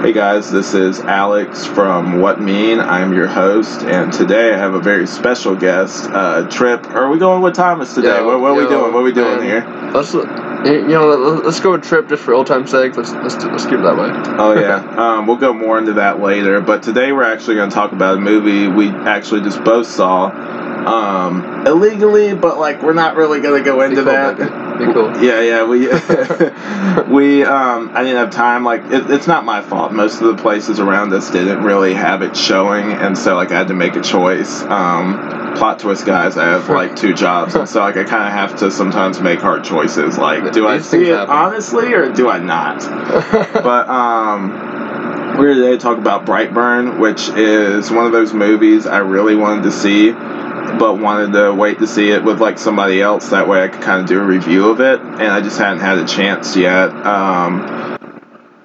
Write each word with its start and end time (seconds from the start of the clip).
Hey 0.00 0.14
guys, 0.14 0.50
this 0.50 0.72
is 0.72 1.00
Alex 1.00 1.66
from 1.66 2.22
Wut 2.22 2.40
Mean. 2.40 2.80
I'm 2.80 3.12
your 3.12 3.26
host, 3.26 3.82
and 3.82 4.10
today 4.10 4.54
I 4.54 4.56
have 4.56 4.72
a 4.72 4.80
very 4.80 5.06
special 5.06 5.54
guest, 5.54 6.08
uh, 6.10 6.48
Tripp. 6.48 6.86
Are 6.86 7.10
we 7.10 7.18
going 7.18 7.42
with 7.42 7.52
Thomas 7.52 7.94
today? 7.94 8.08
Yo, 8.08 8.26
what, 8.26 8.40
what 8.40 8.52
are 8.52 8.54
we 8.54 8.66
doing? 8.66 8.94
What 8.94 9.00
are 9.00 9.02
we 9.02 9.12
doing 9.12 9.40
man. 9.40 9.62
here? 9.62 9.90
Let's 9.92 10.14
you 10.14 10.88
know 10.88 11.06
let- 11.06 11.44
let's 11.44 11.60
go 11.60 11.72
with 11.72 11.84
Tripp 11.84 12.08
just 12.08 12.22
for 12.22 12.32
old 12.32 12.46
time's 12.46 12.70
sake. 12.70 12.96
Let's 12.96 13.12
let's 13.12 13.34
let's 13.44 13.64
keep 13.64 13.74
it 13.74 13.82
that 13.82 13.94
way. 13.94 14.10
Oh 14.38 14.58
yeah, 14.58 14.76
um, 14.96 15.26
we'll 15.26 15.36
go 15.36 15.52
more 15.52 15.78
into 15.78 15.92
that 15.92 16.18
later. 16.18 16.62
But 16.62 16.82
today 16.82 17.12
we're 17.12 17.30
actually 17.30 17.56
going 17.56 17.68
to 17.68 17.74
talk 17.74 17.92
about 17.92 18.16
a 18.16 18.20
movie 18.22 18.68
we 18.68 18.88
actually 18.88 19.42
just 19.42 19.62
both 19.64 19.86
saw 19.86 20.30
um, 20.86 21.66
illegally, 21.66 22.32
but 22.32 22.58
like 22.58 22.82
we're 22.82 22.94
not 22.94 23.16
really 23.16 23.42
going 23.42 23.62
to 23.62 23.70
go 23.70 23.82
into 23.82 24.02
that. 24.04 24.69
Be 24.86 24.92
cool. 24.92 25.10
Yeah, 25.20 25.40
yeah, 25.42 25.64
we 25.64 25.86
we 27.14 27.44
um 27.44 27.90
I 27.94 28.02
didn't 28.02 28.16
have 28.16 28.30
time. 28.30 28.64
Like 28.64 28.82
it, 28.84 29.10
it's 29.10 29.26
not 29.26 29.44
my 29.44 29.60
fault. 29.62 29.92
Most 29.92 30.20
of 30.22 30.34
the 30.34 30.42
places 30.42 30.80
around 30.80 31.12
us 31.12 31.30
didn't 31.30 31.62
really 31.62 31.92
have 31.94 32.22
it 32.22 32.36
showing, 32.36 32.92
and 32.92 33.16
so 33.16 33.34
like 33.36 33.50
I 33.52 33.58
had 33.58 33.68
to 33.68 33.74
make 33.74 33.96
a 33.96 34.00
choice. 34.00 34.62
Um, 34.62 35.54
plot 35.56 35.78
twist, 35.78 36.06
guys. 36.06 36.36
I 36.38 36.46
have 36.46 36.68
like 36.70 36.96
two 36.96 37.12
jobs, 37.12 37.54
and 37.54 37.68
so 37.68 37.80
like 37.80 37.96
I 37.96 38.04
kind 38.04 38.24
of 38.24 38.32
have 38.32 38.58
to 38.60 38.70
sometimes 38.70 39.20
make 39.20 39.40
hard 39.40 39.64
choices. 39.64 40.16
Like, 40.16 40.52
do 40.52 40.66
I 40.66 40.78
see 40.78 41.10
it 41.10 41.16
happen. 41.16 41.34
honestly, 41.34 41.92
or 41.92 42.10
do 42.12 42.28
I 42.28 42.38
not? 42.38 42.80
But 43.60 43.88
um, 43.88 45.36
we're 45.38 45.54
today 45.54 45.72
to 45.72 45.78
talk 45.78 45.98
about 45.98 46.24
Brightburn, 46.24 46.98
which 46.98 47.28
is 47.30 47.90
one 47.90 48.06
of 48.06 48.12
those 48.12 48.32
movies 48.32 48.86
I 48.86 48.98
really 48.98 49.34
wanted 49.36 49.64
to 49.64 49.72
see, 49.72 50.10
but 50.78 50.98
wanted 51.00 51.32
to 51.32 51.52
wait 51.54 51.78
to 51.78 51.86
see 51.86 52.10
it 52.10 52.22
with 52.24 52.40
like 52.40 52.58
somebody 52.58 53.00
else. 53.00 53.30
That 53.30 53.48
way 53.48 53.62
I 53.62 53.68
could 53.68 53.82
kind 53.82 54.00
of 54.00 54.06
do 54.06 54.20
a 54.20 54.24
review 54.24 54.68
of 54.70 54.80
it, 54.80 55.00
and 55.00 55.22
I 55.28 55.40
just 55.40 55.58
hadn't 55.58 55.80
had 55.80 55.98
a 55.98 56.06
chance 56.06 56.56
yet. 56.56 56.90
Um, 57.06 57.96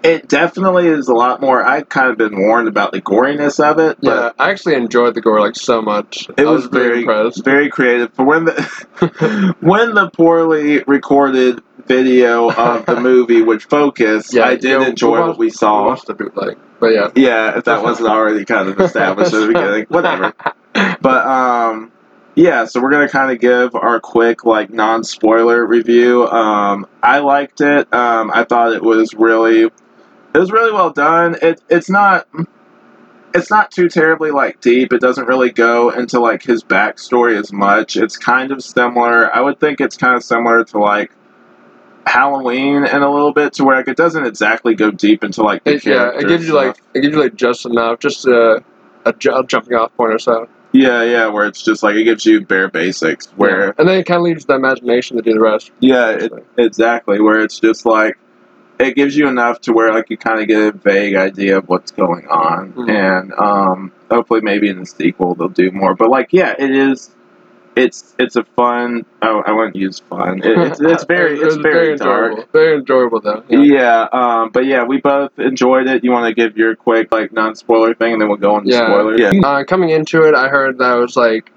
it 0.03 0.27
definitely 0.27 0.85
is 0.85 1.07
a 1.07 1.13
lot 1.15 1.41
more. 1.41 1.63
I've 1.65 1.89
kind 1.89 2.11
of 2.11 2.17
been 2.19 2.37
warned 2.39 2.67
about 2.67 2.91
the 2.91 3.01
goriness 3.01 3.59
of 3.59 3.79
it, 3.79 3.97
but 4.01 4.35
yeah, 4.37 4.43
I 4.43 4.51
actually 4.51 4.75
enjoyed 4.75 5.15
the 5.15 5.21
gore 5.21 5.39
like 5.39 5.55
so 5.55 5.81
much. 5.81 6.29
it 6.37 6.45
I 6.45 6.49
was, 6.51 6.67
very, 6.67 6.87
very 6.87 6.99
impressed. 6.99 7.43
very 7.43 7.69
creative 7.69 8.13
for 8.13 8.23
when 8.23 8.45
the 8.45 9.55
when 9.61 9.95
the 9.95 10.11
poorly 10.11 10.83
recorded 10.85 11.61
video 11.87 12.51
of 12.51 12.85
the 12.85 12.99
movie 13.01 13.41
would 13.41 13.63
focus. 13.63 14.31
Yeah, 14.31 14.45
I 14.45 14.55
did 14.57 14.63
yo, 14.69 14.79
we 14.79 14.85
enjoy 14.85 15.09
what 15.19 15.27
watched- 15.29 15.39
we 15.39 15.49
saw. 15.49 15.81
We 15.81 15.87
watched 15.87 16.05
the 16.05 16.13
bootleg, 16.13 16.57
but 16.79 16.87
yeah. 16.93 17.09
Yeah, 17.15 17.57
if 17.57 17.63
that 17.63 17.81
wasn't 17.81 18.09
already 18.09 18.45
kind 18.45 18.69
of 18.69 18.79
established 18.79 19.33
at 19.33 19.39
the 19.39 19.47
beginning, 19.47 19.85
whatever. 19.89 20.33
But 21.01 21.25
um, 21.25 21.91
yeah, 22.35 22.65
so 22.65 22.81
we're 22.81 22.91
gonna 22.91 23.09
kind 23.09 23.31
of 23.31 23.39
give 23.39 23.75
our 23.75 23.99
quick 23.99 24.45
like 24.45 24.69
non-spoiler 24.69 25.65
review. 25.65 26.27
Um, 26.27 26.85
I 27.01 27.19
liked 27.19 27.61
it. 27.61 27.91
Um, 27.93 28.31
I 28.33 28.43
thought 28.43 28.73
it 28.73 28.83
was 28.83 29.13
really, 29.13 29.61
it 29.63 29.71
was 30.37 30.51
really 30.51 30.71
well 30.71 30.89
done. 30.91 31.37
It 31.41 31.61
it's 31.69 31.89
not. 31.89 32.27
It's 33.33 33.49
not 33.51 33.69
too 33.69 33.89
terribly 33.89 34.31
like 34.31 34.61
deep. 34.61 34.93
It 34.93 35.01
doesn't 35.01 35.25
really 35.25 35.51
go 35.51 35.89
into 35.89 36.21
like 36.21 36.41
his 36.41 36.63
backstory 36.63 37.37
as 37.37 37.51
much. 37.51 37.97
It's 37.97 38.15
kind 38.15 38.49
of 38.51 38.63
similar. 38.63 39.33
I 39.35 39.41
would 39.41 39.59
think 39.59 39.81
it's 39.81 39.97
kind 39.97 40.15
of 40.15 40.23
similar 40.23 40.63
to 40.63 40.79
like 40.79 41.11
Halloween 42.05 42.85
and 42.85 43.03
a 43.03 43.09
little 43.09 43.33
bit 43.33 43.51
to 43.53 43.65
where 43.65 43.75
like 43.75 43.89
it 43.89 43.97
doesn't 43.97 44.25
exactly 44.25 44.73
go 44.73 44.89
deep 44.89 45.23
into 45.23 45.43
like 45.43 45.65
the 45.65 45.73
It, 45.73 45.85
yeah, 45.85 46.11
it 46.17 46.27
gives 46.27 46.45
you 46.45 46.51
stuff. 46.51 46.65
like 46.65 46.77
it 46.93 47.01
gives 47.01 47.15
you 47.15 47.21
like 47.21 47.35
just 47.35 47.65
enough, 47.65 47.99
just 47.99 48.25
uh, 48.25 48.59
a, 49.05 49.09
a 49.09 49.43
jumping 49.45 49.73
off 49.73 49.93
point 49.97 50.13
or 50.13 50.19
so. 50.19 50.47
Yeah, 50.75 51.03
yeah, 51.03 51.27
where 51.27 51.45
it's 51.45 51.63
just 51.63 51.83
like 51.83 51.95
it 51.95 52.03
gives 52.03 52.25
you 52.25 52.41
bare 52.45 52.69
basics. 52.69 53.27
Where 53.37 53.73
and 53.77 53.87
then 53.87 53.99
it 53.99 54.05
kind 54.05 54.17
of 54.17 54.23
leaves 54.23 54.45
the 54.45 54.55
imagination 54.55 55.15
to 55.17 55.23
do 55.23 55.33
the 55.33 55.39
rest. 55.39 55.71
yeah, 55.79 56.09
it, 56.11 56.31
exactly. 56.57 57.21
Where 57.21 57.39
it's 57.39 57.59
just 57.59 57.85
like 57.85 58.17
it 58.77 58.93
gives 58.95 59.15
you 59.15 59.29
enough 59.29 59.61
to 59.61 59.71
where 59.73 59.93
like 59.93 60.09
you 60.09 60.17
kind 60.17 60.41
of 60.41 60.47
get 60.47 60.61
a 60.61 60.71
vague 60.77 61.15
idea 61.15 61.57
of 61.59 61.69
what's 61.69 61.91
going 61.91 62.27
on, 62.27 62.73
Mhm. 62.73 62.89
and 62.89 63.33
um, 63.35 63.91
hopefully 64.11 64.41
maybe 64.41 64.67
in 64.67 64.79
the 64.79 64.85
sequel 64.85 65.33
they'll 65.33 65.47
do 65.47 65.71
more. 65.71 65.95
But 65.95 66.09
like, 66.09 66.29
yeah, 66.31 66.53
it 66.59 66.71
is. 66.71 67.09
It's 67.75 68.15
it's 68.19 68.35
a 68.37 68.43
fun. 68.43 69.05
Oh, 69.21 69.43
I 69.45 69.51
wouldn't 69.51 69.75
use 69.75 69.99
fun. 69.99 70.39
It, 70.43 70.57
it's 70.57 70.79
it's 70.79 71.03
very 71.09 71.33
It 71.33 71.43
it's 71.43 71.55
was 71.55 71.57
very, 71.57 71.97
dark. 71.97 72.31
enjoyable. 72.31 72.49
Very 72.53 72.77
enjoyable 72.77 73.21
though. 73.21 73.43
Yeah. 73.49 74.07
um, 74.13 74.49
but 74.53 74.65
yeah, 74.65 74.83
we 74.85 75.01
both 75.01 75.37
enjoyed 75.37 75.87
it. 75.87 76.03
You 76.03 76.11
want 76.11 76.27
to 76.27 76.33
give 76.33 76.57
your 76.57 76.75
quick 76.75 77.11
like 77.11 77.33
non-spoiler 77.33 77.93
thing, 77.95 78.13
and 78.13 78.21
then 78.21 78.29
we'll 78.29 78.37
go 78.37 78.57
into 78.57 78.71
Yeah. 78.71 78.85
spoilers. 78.87 79.19
Yeah. 79.19 79.31
Uh, 79.43 79.63
coming 79.65 79.89
into 79.89 80.21
it, 80.23 80.35
I 80.35 80.47
heard 80.47 80.77
that 80.77 80.95
it 80.97 80.99
was 81.01 81.17
like 81.17 81.51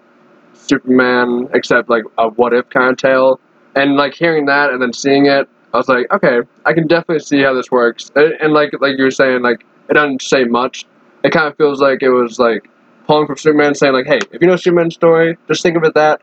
Superman, 0.55 1.49
except 1.55 1.89
like 1.89 2.05
a 2.19 2.29
what 2.29 2.53
if 2.53 2.69
kind 2.71 2.91
of 2.91 2.97
tale. 2.97 3.41
And 3.75 3.97
like 3.97 4.15
hearing 4.15 4.47
that 4.47 4.71
and 4.71 4.83
then 4.83 4.93
seeing 4.93 5.27
it, 5.27 5.49
I 5.73 5.77
was 5.77 5.89
like, 5.89 6.11
okay, 6.13 6.41
I 6.65 6.73
can 6.73 6.87
definitely 6.87 7.21
see 7.21 7.43
how 7.43 7.55
this 7.55 7.71
works. 7.71 8.11
And, 8.17 8.33
and 8.41 8.53
like 8.53 8.73
like 8.81 8.99
you 8.99 9.05
were 9.05 9.11
saying, 9.11 9.43
like 9.43 9.65
it 9.89 9.95
doesn't 9.95 10.23
say 10.23 10.45
much. 10.45 10.85
It 11.23 11.31
kind 11.33 11.47
of 11.47 11.57
feels 11.57 11.81
like 11.81 12.03
it 12.03 12.11
was 12.11 12.39
like 12.39 12.69
pulling 13.09 13.27
from 13.27 13.37
Superman, 13.37 13.75
saying 13.75 13.95
like, 13.95 14.07
hey, 14.07 14.21
if 14.31 14.41
you 14.41 14.47
know 14.47 14.57
Superman's 14.57 14.95
story, 14.95 15.37
just 15.49 15.63
think 15.63 15.77
of 15.77 15.83
it 15.83 15.95
that, 15.95 16.21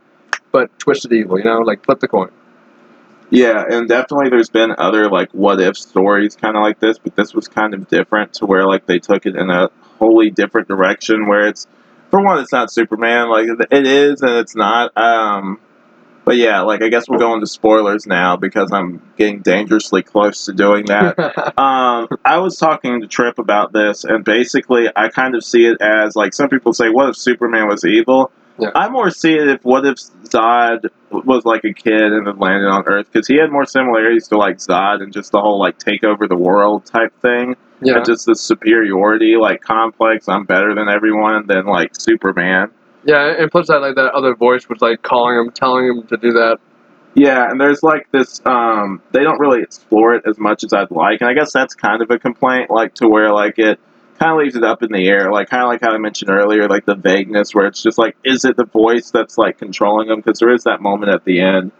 but 0.53 0.77
twisted 0.79 1.11
evil. 1.11 1.37
You 1.37 1.43
know, 1.45 1.59
like 1.59 1.83
flip 1.83 1.99
the 1.99 2.07
coin. 2.07 2.29
Yeah, 3.31 3.63
and 3.67 3.89
definitely 3.89 4.29
there's 4.29 4.51
been 4.51 4.73
other 4.77 5.09
like 5.09 5.31
what 5.31 5.59
if 5.59 5.75
stories 5.75 6.35
kind 6.35 6.55
of 6.55 6.63
like 6.63 6.79
this, 6.79 6.99
but 6.99 7.15
this 7.15 7.33
was 7.33 7.47
kind 7.47 7.73
of 7.73 7.87
different 7.89 8.35
to 8.35 8.45
where 8.45 8.65
like 8.65 8.85
they 8.85 8.99
took 8.99 9.25
it 9.25 9.35
in 9.35 9.49
a 9.49 9.69
wholly 9.97 10.29
different 10.29 10.67
direction 10.67 11.27
where 11.27 11.47
it's 11.47 11.67
for 12.11 12.21
one 12.21 12.39
it's 12.39 12.51
not 12.51 12.71
Superman, 12.71 13.29
like 13.29 13.47
it 13.71 13.87
is 13.87 14.21
and 14.21 14.35
it's 14.35 14.55
not 14.55 14.95
um 14.95 15.59
but 16.25 16.37
yeah, 16.37 16.61
like 16.61 16.81
I 16.81 16.89
guess 16.89 17.07
we're 17.07 17.19
going 17.19 17.39
to 17.41 17.47
spoilers 17.47 18.07
now 18.07 18.35
because 18.35 18.71
I'm 18.73 19.01
getting 19.15 19.41
dangerously 19.41 20.01
close 20.01 20.45
to 20.45 20.53
doing 20.53 20.85
that. 20.87 21.17
um, 21.57 22.07
I 22.25 22.39
was 22.39 22.57
talking 22.57 23.01
to 23.01 23.07
Tripp 23.07 23.37
about 23.37 23.71
this, 23.71 24.03
and 24.03 24.25
basically, 24.25 24.89
I 24.95 25.09
kind 25.09 25.35
of 25.35 25.45
see 25.45 25.65
it 25.67 25.79
as 25.81 26.15
like 26.15 26.33
some 26.33 26.49
people 26.49 26.73
say, 26.73 26.89
"What 26.89 27.09
if 27.09 27.15
Superman 27.15 27.67
was 27.67 27.85
evil?" 27.85 28.31
Yeah. 28.57 28.71
I 28.73 28.89
more 28.89 29.11
see 29.11 29.33
it 29.33 29.47
if 29.49 29.63
what 29.65 29.85
if 29.85 29.97
Zod 29.97 30.89
was 31.11 31.45
like 31.45 31.65
a 31.65 31.73
kid 31.73 32.01
and 32.01 32.25
then 32.25 32.39
landed 32.39 32.69
on 32.69 32.85
Earth 32.87 33.07
because 33.11 33.27
he 33.27 33.35
had 33.35 33.51
more 33.51 33.65
similarities 33.65 34.29
to 34.29 34.37
like 34.37 34.57
Zod 34.57 35.03
and 35.03 35.11
just 35.11 35.31
the 35.31 35.41
whole 35.41 35.59
like 35.59 35.77
take 35.77 36.03
over 36.03 36.27
the 36.27 36.37
world 36.37 36.85
type 36.85 37.13
thing, 37.21 37.55
yeah. 37.81 37.97
and 37.97 38.05
just 38.05 38.25
the 38.25 38.35
superiority 38.35 39.35
like 39.35 39.61
complex. 39.61 40.27
I'm 40.27 40.45
better 40.45 40.73
than 40.73 40.89
everyone 40.89 41.45
than 41.47 41.65
like 41.65 41.91
Superman. 41.95 42.71
Yeah, 43.05 43.35
and 43.39 43.51
plus 43.51 43.67
that 43.67 43.81
like 43.81 43.95
that 43.95 44.13
other 44.13 44.35
voice 44.35 44.67
was 44.67 44.81
like 44.81 45.01
calling 45.03 45.37
him, 45.37 45.51
telling 45.51 45.85
him 45.85 46.07
to 46.07 46.17
do 46.17 46.33
that. 46.33 46.57
Yeah, 47.13 47.49
and 47.49 47.61
there's 47.61 47.81
like 47.81 48.11
this. 48.11 48.41
Um, 48.45 49.01
they 49.11 49.23
don't 49.23 49.39
really 49.39 49.61
explore 49.61 50.15
it 50.15 50.23
as 50.27 50.37
much 50.37 50.63
as 50.63 50.73
I'd 50.73 50.91
like, 50.91 51.21
and 51.21 51.29
I 51.29 51.33
guess 51.33 51.53
that's 51.53 51.73
kind 51.73 52.01
of 52.01 52.11
a 52.11 52.19
complaint. 52.19 52.69
Like 52.69 52.95
to 52.95 53.07
where 53.07 53.31
like 53.31 53.57
it 53.57 53.79
kind 54.19 54.31
of 54.31 54.39
leaves 54.39 54.55
it 54.55 54.63
up 54.63 54.83
in 54.83 54.91
the 54.91 55.07
air. 55.07 55.31
Like 55.31 55.49
kind 55.49 55.63
of 55.63 55.69
like 55.69 55.81
how 55.81 55.91
I 55.91 55.97
mentioned 55.97 56.31
earlier, 56.31 56.67
like 56.67 56.85
the 56.85 56.95
vagueness 56.95 57.53
where 57.53 57.67
it's 57.67 57.81
just 57.81 57.97
like, 57.97 58.17
is 58.23 58.43
it 58.43 58.57
the 58.57 58.65
voice 58.65 59.11
that's 59.11 59.37
like 59.37 59.57
controlling 59.57 60.09
him? 60.09 60.17
Because 60.17 60.39
there 60.39 60.51
is 60.51 60.63
that 60.63 60.81
moment 60.81 61.11
at 61.11 61.23
the 61.25 61.41
end 61.41 61.71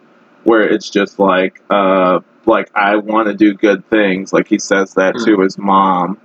where 0.44 0.62
it's 0.62 0.90
just 0.90 1.18
like, 1.18 1.62
uh, 1.70 2.20
like 2.46 2.70
I 2.76 2.98
want 2.98 3.28
to 3.28 3.34
do 3.34 3.54
good 3.54 3.90
things. 3.90 4.32
Like 4.32 4.48
he 4.48 4.60
says 4.60 4.94
that 4.94 5.16
to 5.26 5.42
his 5.42 5.58
mom, 5.58 6.20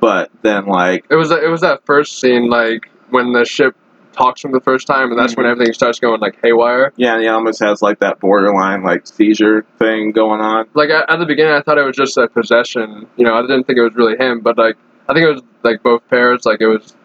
but 0.00 0.30
then 0.42 0.66
like 0.66 1.04
It 1.10 1.16
was 1.16 1.30
it 1.30 1.50
was 1.50 1.60
that 1.60 1.84
first 1.84 2.18
scene 2.18 2.48
like 2.48 2.88
when 3.10 3.32
the 3.32 3.44
ship 3.44 3.76
talks 4.16 4.44
him 4.44 4.52
the 4.52 4.60
first 4.60 4.86
time, 4.86 5.10
and 5.10 5.18
that's 5.18 5.36
when 5.36 5.44
mm-hmm. 5.44 5.52
everything 5.52 5.74
starts 5.74 6.00
going 6.00 6.20
like 6.20 6.38
haywire. 6.42 6.92
yeah, 6.96 7.14
and 7.14 7.22
he 7.22 7.28
almost 7.28 7.60
has 7.60 7.82
like 7.82 8.00
that 8.00 8.20
borderline 8.20 8.82
like 8.82 9.06
seizure 9.06 9.64
thing 9.78 10.12
going 10.12 10.40
on. 10.40 10.66
Like 10.74 10.90
at, 10.90 11.08
at 11.10 11.18
the 11.18 11.26
beginning, 11.26 11.52
I 11.52 11.62
thought 11.62 11.78
it 11.78 11.84
was 11.84 11.96
just 11.96 12.16
a 12.16 12.28
possession. 12.28 13.06
You 13.16 13.24
know, 13.24 13.34
I 13.34 13.42
didn't 13.42 13.64
think 13.64 13.78
it 13.78 13.82
was 13.82 13.94
really 13.94 14.16
him, 14.16 14.40
but 14.40 14.58
like 14.58 14.76
I 15.08 15.14
think 15.14 15.24
it 15.24 15.32
was 15.32 15.42
like 15.62 15.82
both 15.82 16.06
pairs. 16.08 16.44
Like 16.44 16.60
it 16.60 16.66
was 16.66 16.96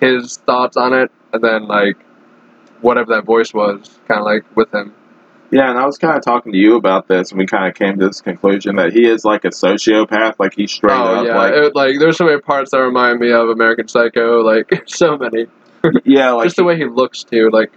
his 0.00 0.38
thoughts 0.38 0.76
on 0.76 0.92
it, 0.92 1.10
and 1.32 1.42
then 1.42 1.66
like 1.66 1.96
whatever 2.80 3.14
that 3.14 3.24
voice 3.24 3.52
was, 3.54 3.98
kind 4.08 4.20
of 4.20 4.24
like 4.24 4.44
with 4.56 4.72
him. 4.72 4.94
Yeah, 5.52 5.68
and 5.68 5.78
I 5.78 5.84
was 5.84 5.98
kind 5.98 6.16
of 6.16 6.24
talking 6.24 6.52
to 6.52 6.58
you 6.58 6.76
about 6.76 7.08
this, 7.08 7.30
and 7.30 7.38
we 7.38 7.44
kind 7.44 7.68
of 7.68 7.74
came 7.74 7.98
to 7.98 8.06
this 8.06 8.22
conclusion 8.22 8.76
that 8.76 8.94
he 8.94 9.06
is 9.06 9.22
like 9.22 9.44
a 9.44 9.50
sociopath. 9.50 10.36
Like 10.38 10.54
he's 10.54 10.72
straight 10.72 10.94
oh 10.94 11.16
up 11.16 11.26
yeah, 11.26 11.36
like 11.36 11.52
it, 11.52 11.76
like 11.76 11.98
there's 11.98 12.16
so 12.16 12.24
many 12.24 12.40
parts 12.40 12.70
that 12.70 12.78
remind 12.78 13.20
me 13.20 13.30
of 13.32 13.50
American 13.50 13.86
Psycho. 13.86 14.40
Like 14.40 14.82
so 14.86 15.18
many. 15.18 15.46
yeah, 16.04 16.32
like 16.32 16.46
just 16.46 16.56
the 16.56 16.64
way 16.64 16.76
he 16.76 16.84
looks 16.84 17.24
too, 17.24 17.50
like 17.52 17.72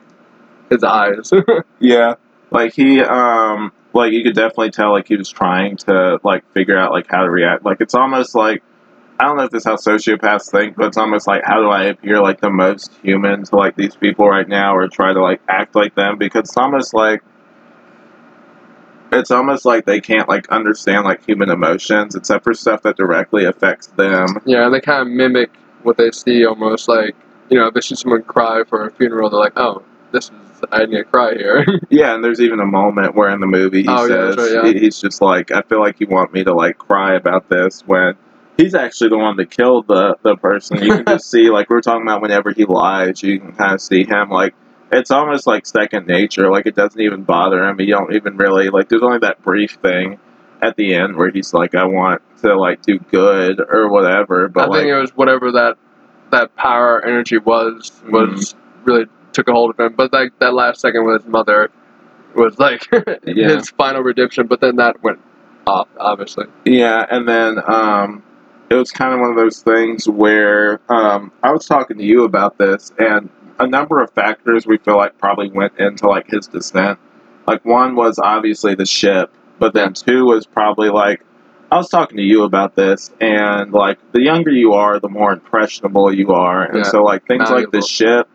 his 0.69 0.83
eyes. 0.83 1.31
yeah, 1.79 2.15
like 2.51 2.73
he 2.73 3.01
um 3.01 3.71
like 3.93 4.11
you 4.11 4.23
could 4.23 4.35
definitely 4.35 4.71
tell 4.71 4.91
like 4.91 5.07
he 5.07 5.15
was 5.15 5.29
trying 5.29 5.77
to 5.77 6.19
like 6.23 6.43
figure 6.53 6.77
out 6.77 6.91
like 6.91 7.07
how 7.09 7.23
to 7.23 7.29
react. 7.29 7.63
Like 7.63 7.81
it's 7.81 7.95
almost 7.95 8.35
like 8.35 8.63
I 9.19 9.25
don't 9.25 9.37
know 9.37 9.43
if 9.43 9.51
this 9.51 9.61
is 9.61 9.65
how 9.65 9.75
sociopaths 9.75 10.51
think, 10.51 10.75
but 10.75 10.87
it's 10.87 10.97
almost 10.97 11.27
like 11.27 11.43
how 11.45 11.61
do 11.61 11.69
I 11.69 11.85
appear 11.85 12.21
like 12.21 12.41
the 12.41 12.49
most 12.49 12.91
human 13.01 13.43
to 13.45 13.55
like 13.55 13.75
these 13.75 13.95
people 13.95 14.27
right 14.27 14.47
now, 14.47 14.75
or 14.75 14.87
try 14.87 15.13
to 15.13 15.21
like 15.21 15.41
act 15.47 15.75
like 15.75 15.95
them? 15.95 16.17
Because 16.17 16.49
it's 16.49 16.57
almost 16.57 16.93
like 16.93 17.23
it's 19.11 19.31
almost 19.31 19.65
like 19.65 19.85
they 19.85 20.01
can't 20.01 20.27
like 20.27 20.49
understand 20.49 21.05
like 21.05 21.25
human 21.25 21.49
emotions, 21.49 22.15
except 22.15 22.43
for 22.43 22.53
stuff 22.53 22.81
that 22.83 22.97
directly 22.97 23.45
affects 23.45 23.87
them. 23.87 24.27
Yeah, 24.45 24.65
and 24.65 24.73
they 24.73 24.81
kind 24.81 25.01
of 25.01 25.07
mimic 25.07 25.49
what 25.83 25.97
they 25.97 26.11
see 26.11 26.45
almost 26.45 26.87
like, 26.87 27.15
you 27.49 27.59
know, 27.59 27.67
if 27.67 27.73
they 27.73 27.81
see 27.81 27.95
someone 27.95 28.23
cry 28.23 28.63
for 28.67 28.87
a 28.87 28.91
funeral, 28.91 29.29
they're 29.29 29.39
like, 29.39 29.53
oh, 29.57 29.83
this 30.11 30.25
is, 30.25 30.63
I 30.71 30.85
need 30.85 30.97
to 30.97 31.03
cry 31.03 31.33
here. 31.35 31.65
Yeah, 31.89 32.15
and 32.15 32.23
there's 32.23 32.41
even 32.41 32.59
a 32.59 32.65
moment 32.65 33.15
where 33.15 33.29
in 33.29 33.39
the 33.39 33.47
movie 33.47 33.83
he 33.83 33.89
Oh, 33.89 34.01
yeah, 34.05 34.07
says 34.07 34.35
that's 34.35 34.53
right, 34.53 34.65
yeah. 34.65 34.73
he- 34.73 34.79
he's 34.79 34.99
just 34.99 35.21
like, 35.21 35.51
I 35.51 35.61
feel 35.63 35.79
like 35.79 35.99
you 35.99 36.07
want 36.07 36.33
me 36.33 36.43
to 36.43 36.53
like 36.53 36.77
cry 36.77 37.15
about 37.15 37.49
this 37.49 37.83
when 37.85 38.15
he's 38.57 38.73
actually 38.73 39.09
the 39.09 39.17
one 39.17 39.35
that 39.37 39.51
killed 39.51 39.87
the 39.87 40.15
the 40.23 40.35
person. 40.37 40.81
You 40.83 40.97
can 40.97 41.05
just 41.05 41.29
see 41.31 41.49
like 41.49 41.69
we're 41.69 41.81
talking 41.81 42.03
about 42.03 42.21
whenever 42.21 42.51
he 42.51 42.65
lies, 42.65 43.21
you 43.21 43.39
can 43.39 43.51
kind 43.53 43.73
of 43.73 43.81
see 43.81 44.03
him 44.05 44.29
like 44.29 44.55
it's 44.91 45.11
almost 45.11 45.45
like 45.47 45.65
second 45.65 46.07
nature. 46.07 46.49
Like 46.49 46.65
it 46.65 46.75
doesn't 46.75 46.99
even 47.01 47.23
bother 47.23 47.63
him. 47.65 47.79
You 47.81 47.91
don't 47.93 48.15
even 48.15 48.37
really 48.37 48.69
like. 48.69 48.87
There's 48.89 49.03
only 49.03 49.19
that 49.19 49.41
brief 49.41 49.77
thing 49.81 50.19
at 50.61 50.75
the 50.77 50.95
end 50.95 51.15
where 51.17 51.29
he's 51.31 51.53
like, 51.53 51.75
I 51.75 51.83
want 51.85 52.21
to 52.41 52.55
like 52.57 52.81
do 52.81 52.97
good 52.99 53.59
or 53.59 53.89
whatever. 53.89 54.47
But 54.47 54.65
I 54.65 54.67
like 54.67 54.81
think 54.83 54.91
it 54.91 54.99
was 55.01 55.11
whatever 55.11 55.51
that 55.53 55.77
that 56.31 56.55
power 56.55 57.03
energy 57.05 57.37
was 57.37 57.91
was 58.09 58.53
Mm-hmm. 58.53 58.83
really 58.89 59.05
took 59.33 59.47
a 59.47 59.51
hold 59.51 59.71
of 59.71 59.79
him. 59.79 59.93
But 59.95 60.13
like 60.13 60.37
that 60.39 60.53
last 60.53 60.81
second 60.81 61.05
with 61.05 61.21
his 61.23 61.29
mother 61.31 61.69
was 62.35 62.57
like 62.59 62.87
Yeah. 63.25 63.49
his 63.55 63.69
final 63.71 64.01
redemption. 64.01 64.47
But 64.47 64.61
then 64.61 64.75
that 64.77 65.01
went 65.03 65.19
off, 65.67 65.87
obviously. 65.99 66.45
Yeah, 66.65 67.05
and 67.09 67.27
then 67.27 67.57
um, 67.67 68.23
it 68.69 68.75
was 68.75 68.91
kind 68.91 69.13
of 69.13 69.19
one 69.19 69.29
of 69.31 69.35
those 69.35 69.61
things 69.61 70.07
where 70.07 70.79
um, 70.91 71.31
I 71.43 71.51
was 71.51 71.65
talking 71.65 71.97
to 71.97 72.03
you 72.03 72.23
about 72.23 72.57
this, 72.57 72.91
and 72.97 73.29
a 73.59 73.67
number 73.67 74.01
of 74.01 74.11
factors 74.11 74.65
we 74.67 74.77
feel 74.77 74.97
like 74.97 75.17
probably 75.17 75.49
went 75.49 75.77
into 75.79 76.07
like 76.07 76.29
his 76.29 76.47
descent. 76.47 76.99
Like 77.47 77.63
one 77.65 77.95
was 77.95 78.19
obviously 78.19 78.75
the 78.75 78.85
ship, 78.85 79.31
but 79.59 79.73
then 79.73 79.93
two 79.93 80.25
was 80.25 80.45
probably 80.45 80.89
like 80.89 81.23
I 81.71 81.77
was 81.77 81.89
talking 81.89 82.17
to 82.17 82.23
you 82.23 82.43
about 82.43 82.75
this, 82.75 83.11
and 83.19 83.71
like 83.71 83.99
the 84.11 84.21
younger 84.21 84.51
you 84.51 84.73
are, 84.73 84.99
the 84.99 85.09
more 85.09 85.33
impressionable 85.33 86.13
you 86.13 86.31
are, 86.31 86.63
and 86.63 86.77
Yeah, 86.77 86.83
so 86.83 87.03
like 87.03 87.25
things 87.27 87.49
like 87.49 87.71
the 87.71 87.81
ship. 87.81 88.29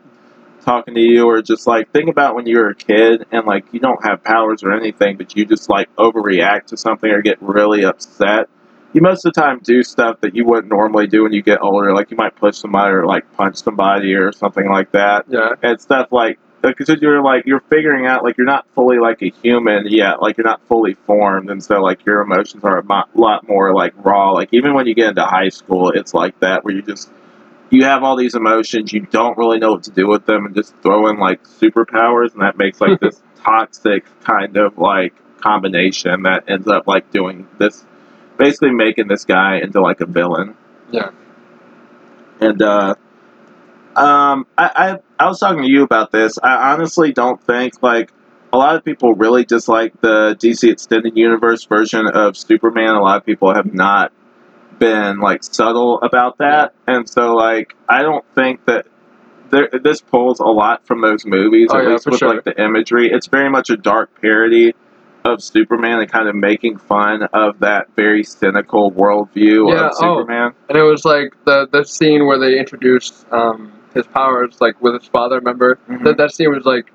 Talking 0.63 0.93
to 0.93 1.01
you, 1.01 1.25
or 1.25 1.41
just 1.41 1.65
like 1.65 1.91
think 1.91 2.07
about 2.07 2.35
when 2.35 2.45
you 2.45 2.59
were 2.59 2.69
a 2.69 2.75
kid 2.75 3.25
and 3.31 3.47
like 3.47 3.65
you 3.71 3.79
don't 3.79 4.05
have 4.05 4.23
powers 4.23 4.61
or 4.61 4.71
anything, 4.71 5.17
but 5.17 5.35
you 5.35 5.43
just 5.43 5.71
like 5.71 5.89
overreact 5.95 6.67
to 6.67 6.77
something 6.77 7.09
or 7.09 7.23
get 7.23 7.41
really 7.41 7.83
upset 7.83 8.47
you 8.93 9.01
most 9.01 9.25
of 9.25 9.33
the 9.33 9.41
time 9.41 9.59
do 9.63 9.83
stuff 9.83 10.19
that 10.21 10.35
you 10.35 10.45
wouldn't 10.45 10.67
normally 10.67 11.07
do 11.07 11.23
when 11.23 11.33
you 11.33 11.41
get 11.41 11.61
older. 11.61 11.93
Like 11.93 12.11
you 12.11 12.17
might 12.17 12.35
push 12.35 12.57
somebody 12.57 12.91
or 12.91 13.05
like 13.05 13.31
punch 13.33 13.57
somebody 13.57 14.13
or 14.13 14.31
something 14.31 14.67
like 14.67 14.91
that. 14.91 15.25
Yeah. 15.29 15.53
And 15.61 15.79
stuff 15.79 16.11
like 16.11 16.39
because 16.61 17.01
you're 17.01 17.21
like 17.21 17.45
you're 17.45 17.61
figuring 17.61 18.05
out 18.05 18.23
like 18.23 18.37
you're 18.37 18.45
not 18.45 18.65
fully 18.75 18.97
like 18.99 19.21
a 19.21 19.31
human 19.41 19.87
yet. 19.87 20.21
Like 20.21 20.37
you're 20.37 20.45
not 20.45 20.61
fully 20.67 20.93
formed, 20.93 21.49
and 21.49 21.63
so 21.63 21.81
like 21.81 22.05
your 22.05 22.21
emotions 22.21 22.63
are 22.63 22.79
a 22.79 22.83
mo- 22.83 23.05
lot 23.15 23.47
more 23.47 23.73
like 23.73 23.93
raw. 23.97 24.31
Like 24.31 24.49
even 24.51 24.73
when 24.73 24.87
you 24.87 24.93
get 24.93 25.09
into 25.09 25.23
high 25.23 25.49
school, 25.49 25.89
it's 25.89 26.13
like 26.13 26.39
that 26.39 26.63
where 26.63 26.73
you 26.73 26.81
just 26.81 27.11
you 27.69 27.85
have 27.85 28.03
all 28.03 28.17
these 28.17 28.35
emotions, 28.35 28.91
you 28.91 29.01
don't 29.01 29.37
really 29.37 29.57
know 29.57 29.71
what 29.71 29.83
to 29.83 29.91
do 29.91 30.07
with 30.07 30.25
them, 30.25 30.45
and 30.45 30.55
just 30.55 30.75
throw 30.83 31.07
in 31.07 31.17
like 31.17 31.43
superpowers, 31.43 32.33
and 32.33 32.41
that 32.41 32.57
makes 32.57 32.79
like 32.81 32.99
this 33.01 33.21
toxic 33.43 34.05
kind 34.21 34.57
of 34.57 34.77
like 34.77 35.13
combination 35.41 36.23
that 36.23 36.43
ends 36.47 36.67
up 36.67 36.87
like 36.87 37.11
doing 37.11 37.47
this 37.57 37.85
basically 38.37 38.71
making 38.71 39.07
this 39.07 39.25
guy 39.25 39.57
into 39.57 39.81
like 39.81 40.01
a 40.01 40.05
villain. 40.05 40.55
Yeah. 40.91 41.11
And 42.39 42.61
uh 42.61 42.95
um 43.95 44.45
I, 44.57 44.97
I 45.19 45.23
I 45.23 45.27
was 45.27 45.39
talking 45.39 45.63
to 45.63 45.69
you 45.69 45.83
about 45.83 46.11
this. 46.11 46.37
I 46.41 46.73
honestly 46.73 47.11
don't 47.11 47.41
think 47.43 47.81
like 47.81 48.11
a 48.53 48.57
lot 48.57 48.75
of 48.75 48.83
people 48.83 49.13
really 49.13 49.45
dislike 49.45 49.93
the 50.01 50.35
DC 50.39 50.69
extended 50.69 51.15
universe 51.17 51.63
version 51.65 52.07
of 52.07 52.35
Superman. 52.35 52.95
A 52.95 53.01
lot 53.01 53.17
of 53.17 53.25
people 53.25 53.53
have 53.53 53.73
not 53.73 54.11
been 54.79 55.19
like 55.19 55.43
subtle 55.43 56.01
about 56.01 56.37
that. 56.39 56.73
And 56.87 57.07
so 57.09 57.35
like 57.35 57.75
I 57.87 58.01
don't 58.01 58.25
think 58.35 58.65
that 58.65 58.87
there, 59.51 59.69
this 59.83 60.01
pulls 60.01 60.39
a 60.39 60.45
lot 60.45 60.85
from 60.87 61.01
those 61.01 61.25
movies, 61.25 61.69
Oh, 61.71 61.77
at 61.77 61.83
yeah, 61.83 61.89
least 61.91 62.05
with 62.05 62.19
sure. 62.19 62.35
like 62.35 62.43
the 62.45 62.59
imagery. 62.61 63.09
It's 63.11 63.27
very 63.27 63.49
much 63.49 63.69
a 63.69 63.75
dark 63.77 64.09
parody 64.21 64.73
of 65.25 65.43
Superman 65.43 65.99
and 65.99 66.11
kind 66.11 66.27
of 66.27 66.35
making 66.35 66.77
fun 66.77 67.23
of 67.33 67.59
that 67.59 67.87
very 67.95 68.23
cynical 68.23 68.91
worldview 68.91 69.71
Yeah, 69.71 69.87
of 69.87 69.91
oh. 69.99 70.17
Superman. 70.19 70.53
And 70.69 70.77
it 70.77 70.83
was 70.83 71.05
like 71.05 71.33
the 71.45 71.67
the 71.71 71.83
scene 71.83 72.25
where 72.25 72.39
they 72.39 72.57
introduced 72.57 73.25
um, 73.31 73.71
his 73.93 74.07
powers, 74.07 74.57
like 74.61 74.81
with 74.81 74.93
his 74.99 75.07
father. 75.09 75.35
Remember 75.37 75.77
Mhm. 75.89 76.03
that 76.03 76.17
that 76.17 76.31
scene 76.33 76.49
was 76.53 76.65
like 76.65 76.91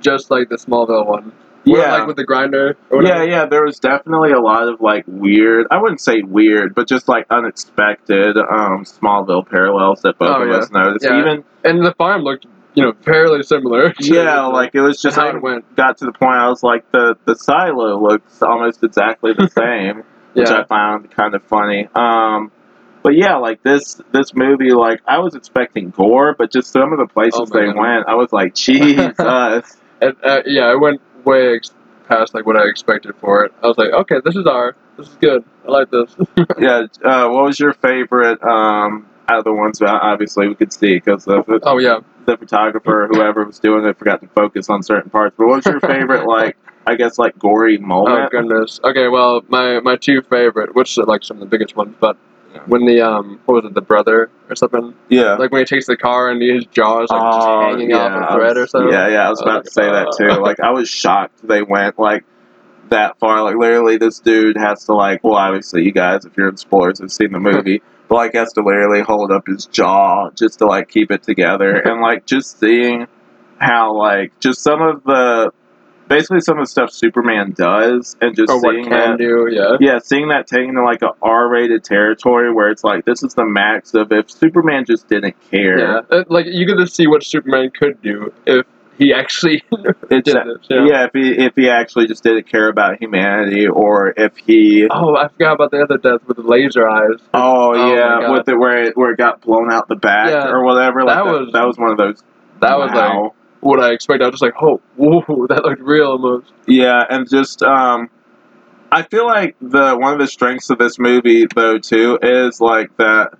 just 0.00 0.30
like 0.30 0.48
the 0.48 0.56
Smallville 0.56 1.06
one. 1.06 1.32
Where, 1.64 1.80
Yeah. 1.80 1.92
like 1.96 2.06
with 2.06 2.16
the 2.16 2.24
grinder. 2.24 2.76
Or 2.90 3.02
Yeah, 3.02 3.22
yeah, 3.22 3.46
there 3.46 3.64
was 3.64 3.78
definitely 3.78 4.32
a 4.32 4.40
lot 4.40 4.68
of 4.68 4.80
like 4.82 5.04
weird, 5.06 5.66
I 5.70 5.78
wouldn't 5.80 6.00
say 6.00 6.20
weird, 6.22 6.74
but 6.74 6.86
just 6.86 7.08
like 7.08 7.24
unexpected 7.30 8.36
um, 8.36 8.84
Smallville 8.84 9.48
parallels 9.48 10.02
that 10.02 10.18
both 10.18 10.28
Oh, 10.36 10.42
of 10.42 10.48
yeah. 10.48 10.56
us 10.56 10.70
noticed. 10.70 11.04
Yeah. 11.06 11.18
Even, 11.20 11.44
And 11.64 11.82
the 11.84 11.94
farm 11.94 12.20
looked, 12.22 12.44
you 12.74 12.82
know, 12.82 12.92
fairly 13.02 13.42
similar. 13.42 13.94
yeah, 14.00 14.42
the- 14.42 14.48
like 14.48 14.74
it 14.74 14.82
was 14.82 15.00
just 15.00 15.16
how 15.16 15.28
it 15.28 15.40
went. 15.42 15.64
got 15.74 15.96
to 15.98 16.04
the 16.04 16.12
point 16.12 16.32
I 16.34 16.48
was 16.48 16.62
like, 16.62 16.90
the, 16.92 17.16
the 17.24 17.34
silo 17.34 17.98
looks 18.02 18.42
almost 18.42 18.84
exactly 18.84 19.32
the 19.32 19.48
same, 19.56 20.02
which 20.34 20.50
I 20.50 20.64
found 20.64 21.10
kind 21.12 21.34
of 21.34 21.42
funny. 21.44 21.88
Um, 21.94 22.50
but 23.04 23.14
yeah, 23.14 23.36
like 23.36 23.62
this 23.62 24.00
this 24.12 24.34
movie, 24.34 24.72
like 24.72 25.00
I 25.06 25.18
was 25.18 25.36
expecting 25.36 25.90
gore, 25.90 26.34
but 26.36 26.50
just 26.50 26.72
some 26.72 26.92
of 26.92 26.98
the 26.98 27.06
places 27.06 27.42
Oh, 27.42 27.44
they 27.44 27.66
went, 27.66 28.08
I 28.08 28.16
was 28.16 28.32
like, 28.32 28.54
Jesus. 28.54 29.14
And, 30.00 30.16
uh, 30.24 30.42
yeah, 30.44 30.72
it 30.72 30.80
went 30.80 31.00
way 31.24 31.54
ex- 31.54 31.72
past 32.08 32.34
like 32.34 32.44
what 32.44 32.56
I 32.56 32.68
expected 32.68 33.14
for 33.20 33.44
it. 33.44 33.52
I 33.62 33.68
was 33.68 33.78
like, 33.78 33.92
okay, 33.92 34.16
this 34.24 34.34
is 34.34 34.44
our, 34.44 34.76
this 34.98 35.08
is 35.08 35.14
good. 35.14 35.44
I 35.66 35.70
like 35.70 35.90
this. 35.90 36.14
yeah, 36.58 36.86
uh, 37.02 37.28
what 37.28 37.44
was 37.44 37.60
your 37.60 37.72
favorite 37.74 38.42
um, 38.42 39.08
out 39.28 39.38
of 39.38 39.44
the 39.44 39.52
ones 39.54 39.78
that 39.78 39.94
obviously 39.94 40.48
we 40.48 40.56
could 40.56 40.72
see 40.72 40.94
because 40.94 41.24
the, 41.24 41.42
oh 41.62 41.78
yeah, 41.78 42.00
the 42.26 42.36
photographer, 42.36 43.08
whoever 43.10 43.44
was 43.44 43.60
doing 43.60 43.84
it, 43.84 43.96
forgot 43.98 44.20
to 44.20 44.28
focus 44.28 44.68
on 44.68 44.82
certain 44.82 45.10
parts. 45.10 45.36
But 45.38 45.46
what 45.46 45.56
was 45.56 45.66
your 45.66 45.80
favorite, 45.80 46.26
like, 46.26 46.56
I 46.86 46.96
guess, 46.96 47.18
like 47.18 47.38
gory 47.38 47.78
moment? 47.78 48.08
oh 48.08 48.12
moment? 48.16 48.32
goodness. 48.32 48.80
Okay, 48.82 49.08
well, 49.08 49.42
my 49.48 49.80
my 49.80 49.96
two 49.96 50.22
favorite, 50.22 50.74
which 50.74 50.98
are 50.98 51.04
like 51.04 51.22
some 51.22 51.36
of 51.36 51.40
the 51.40 51.46
biggest 51.46 51.76
ones, 51.76 51.94
but. 52.00 52.16
When 52.66 52.86
the 52.86 53.00
um, 53.02 53.40
what 53.46 53.54
was 53.62 53.64
it, 53.64 53.74
the 53.74 53.80
brother 53.82 54.30
or 54.48 54.56
something? 54.56 54.94
yeah. 55.08 55.34
Like 55.34 55.50
when 55.52 55.60
he 55.60 55.64
takes 55.66 55.86
the 55.86 55.96
car 55.96 56.30
and 56.30 56.40
his 56.42 56.66
jaw 56.66 57.02
is 57.02 57.10
like 57.10 57.20
just 57.34 57.46
Oh, 57.48 57.60
hanging 57.70 57.90
yeah, 57.90 57.96
off 57.96 58.30
a 58.30 58.34
thread 58.34 58.56
was- 58.56 58.58
or 58.58 58.66
something. 58.66 58.92
Yeah, 58.92 59.08
yeah, 59.08 59.26
I 59.26 59.30
was 59.30 59.40
I 59.40 59.44
about 59.44 59.64
was 59.64 59.68
to 59.68 59.74
say 59.74 59.90
like, 59.90 60.06
that 60.06 60.14
too. 60.18 60.30
uh. 60.30 60.40
Like, 60.40 60.60
I 60.60 60.70
was 60.70 60.88
shocked 60.88 61.46
they 61.46 61.62
went 61.62 61.98
like 61.98 62.24
that 62.90 63.18
far. 63.18 63.42
Like, 63.42 63.56
literally, 63.56 63.96
this 63.96 64.20
dude 64.20 64.56
has 64.56 64.84
to 64.86 64.94
like. 64.94 65.22
Well, 65.24 65.34
obviously, 65.34 65.84
you 65.84 65.92
guys, 65.92 66.24
if 66.24 66.36
you're 66.36 66.48
in 66.48 66.56
sports 66.56 67.00
have 67.00 67.10
seen 67.12 67.32
the 67.32 67.40
movie, 67.40 67.82
but 68.08 68.14
like, 68.16 68.34
has 68.34 68.52
to 68.54 68.62
literally 68.62 69.02
hold 69.02 69.30
up 69.32 69.46
his 69.46 69.66
jaw 69.66 70.30
just 70.30 70.58
to 70.60 70.66
like 70.66 70.88
keep 70.88 71.10
it 71.10 71.22
together, 71.22 71.74
and 71.76 72.00
like 72.00 72.26
just 72.26 72.58
seeing 72.60 73.06
how 73.58 73.96
like 73.96 74.38
just 74.40 74.62
some 74.62 74.82
of 74.82 75.02
the 75.04 75.50
basically 76.08 76.40
some 76.40 76.58
of 76.58 76.64
the 76.64 76.68
stuff 76.70 76.90
Superman 76.92 77.52
does, 77.56 78.16
and 78.20 78.34
just 78.36 78.50
Or 78.50 78.60
what 78.60 78.72
seeing 78.74 78.84
can 78.84 79.12
that. 79.12 79.18
do, 79.18 79.48
yeah. 79.50 79.76
Yeah, 79.80 79.98
seeing 79.98 80.28
that 80.28 80.46
taken 80.46 80.74
to 80.74 80.82
like 80.84 81.02
a 81.02 81.10
R-rated 81.22 81.84
territory 81.84 82.52
where 82.52 82.70
it's 82.70 82.84
like 82.84 83.04
this 83.04 83.22
is 83.22 83.34
the 83.34 83.44
max 83.44 83.94
of 83.94 84.12
if 84.12 84.30
Superman 84.30 84.84
just 84.86 85.08
didn't 85.08 85.36
care. 85.50 85.78
Yeah, 85.78 86.00
Uh, 86.10 86.24
like 86.28 86.46
you 86.48 86.66
get 86.66 86.76
to 86.78 86.86
see 86.86 87.06
what 87.06 87.24
Superman 87.24 87.70
could 87.70 88.00
do 88.02 88.32
if 88.46 88.66
he 88.96 89.12
actually 89.12 89.60
did 90.08 90.24
this. 90.24 90.34
You 90.70 90.76
know? 90.76 90.84
Yeah, 90.86 91.04
if 91.06 91.10
he 91.14 91.32
if 91.32 91.56
he 91.56 91.68
actually 91.68 92.06
just 92.06 92.22
didn't 92.22 92.48
care 92.48 92.68
about 92.68 92.98
humanity, 93.00 93.66
or 93.66 94.14
if 94.16 94.36
he 94.36 94.86
Oh, 94.90 95.16
I 95.16 95.28
forgot 95.28 95.54
about 95.54 95.70
the 95.72 95.82
other 95.82 95.96
death 95.98 96.20
with 96.28 96.36
the 96.36 96.44
laser 96.44 96.88
eyes. 96.88 97.18
oh, 97.34 97.72
Oh 97.74 97.94
yeah, 97.94 98.30
with 98.30 98.48
it 98.48 98.56
where 98.56 98.84
it 98.84 98.96
where 98.96 99.10
it 99.12 99.18
got 99.18 99.40
blown 99.40 99.72
out 99.72 99.88
the 99.88 99.96
back 99.96 100.28
Yeah, 100.30 100.48
or 100.48 100.62
whatever. 100.64 101.02
Like 101.02 101.16
that 101.16 101.24
that, 101.24 101.40
was- 101.40 101.52
that 101.52 101.66
was 101.66 101.76
one 101.78 101.90
of 101.92 101.98
those. 101.98 102.22
That 102.60 102.78
was 102.78 102.90
like 102.92 103.12
wow. 103.12 103.34
What 103.64 103.80
I 103.80 103.92
expected. 103.92 104.22
I 104.22 104.26
was 104.28 104.40
just 104.40 104.42
like, 104.42 104.62
oh, 104.62 104.80
whoa, 104.96 105.46
that 105.48 105.64
looked 105.64 105.80
real 105.80 106.06
almost. 106.06 106.52
yeah, 106.66 107.02
and 107.08 107.28
just 107.28 107.62
um, 107.62 108.10
I 108.92 109.02
feel 109.02 109.26
like 109.26 109.56
the 109.60 109.96
one 109.96 110.12
of 110.12 110.18
the 110.18 110.26
strengths 110.26 110.70
of 110.70 110.78
this 110.78 110.98
movie 110.98 111.46
though 111.52 111.78
too 111.78 112.18
is 112.22 112.60
like 112.60 112.96
that. 112.98 113.34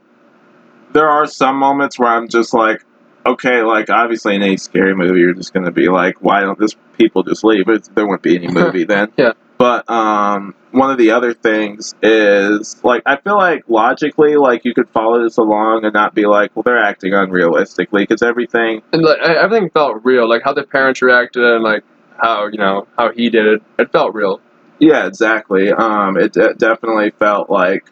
There 0.92 1.08
are 1.08 1.26
some 1.26 1.56
moments 1.56 1.98
where 1.98 2.08
I'm 2.08 2.28
just 2.28 2.54
like, 2.54 2.84
okay, 3.26 3.62
like 3.62 3.90
obviously 3.90 4.36
in 4.36 4.42
any 4.42 4.56
scary 4.56 4.94
movie, 4.94 5.20
you're 5.20 5.34
just 5.34 5.52
gonna 5.52 5.72
be 5.72 5.88
like, 5.88 6.22
why 6.22 6.40
don't 6.40 6.58
this 6.58 6.74
people 6.96 7.22
just 7.22 7.44
leave? 7.44 7.68
It's, 7.68 7.88
there 7.88 8.06
wouldn't 8.06 8.22
be 8.22 8.36
any 8.36 8.48
movie 8.60 8.84
then. 8.84 9.12
Yeah. 9.16 9.32
But 9.58 9.88
um, 9.88 10.54
one 10.72 10.90
of 10.90 10.98
the 10.98 11.12
other 11.12 11.32
things 11.32 11.94
is 12.02 12.82
like 12.82 13.02
I 13.06 13.16
feel 13.16 13.36
like 13.36 13.64
logically, 13.68 14.36
like 14.36 14.64
you 14.64 14.74
could 14.74 14.88
follow 14.90 15.22
this 15.22 15.36
along 15.36 15.84
and 15.84 15.94
not 15.94 16.14
be 16.14 16.26
like, 16.26 16.54
well, 16.54 16.64
they're 16.64 16.82
acting 16.82 17.12
unrealistically 17.12 18.02
because 18.02 18.22
everything. 18.22 18.82
And 18.92 19.02
like 19.02 19.18
everything 19.20 19.70
felt 19.70 20.04
real, 20.04 20.28
like 20.28 20.42
how 20.42 20.52
the 20.52 20.64
parents 20.64 21.02
reacted 21.02 21.44
and 21.44 21.62
like 21.62 21.84
how 22.16 22.46
you 22.46 22.58
know 22.58 22.88
how 22.98 23.12
he 23.12 23.30
did 23.30 23.46
it. 23.46 23.62
It 23.78 23.92
felt 23.92 24.14
real. 24.14 24.40
Yeah, 24.80 25.06
exactly. 25.06 25.70
Um, 25.70 26.16
it 26.16 26.32
de- 26.32 26.54
definitely 26.54 27.10
felt 27.10 27.48
like 27.48 27.90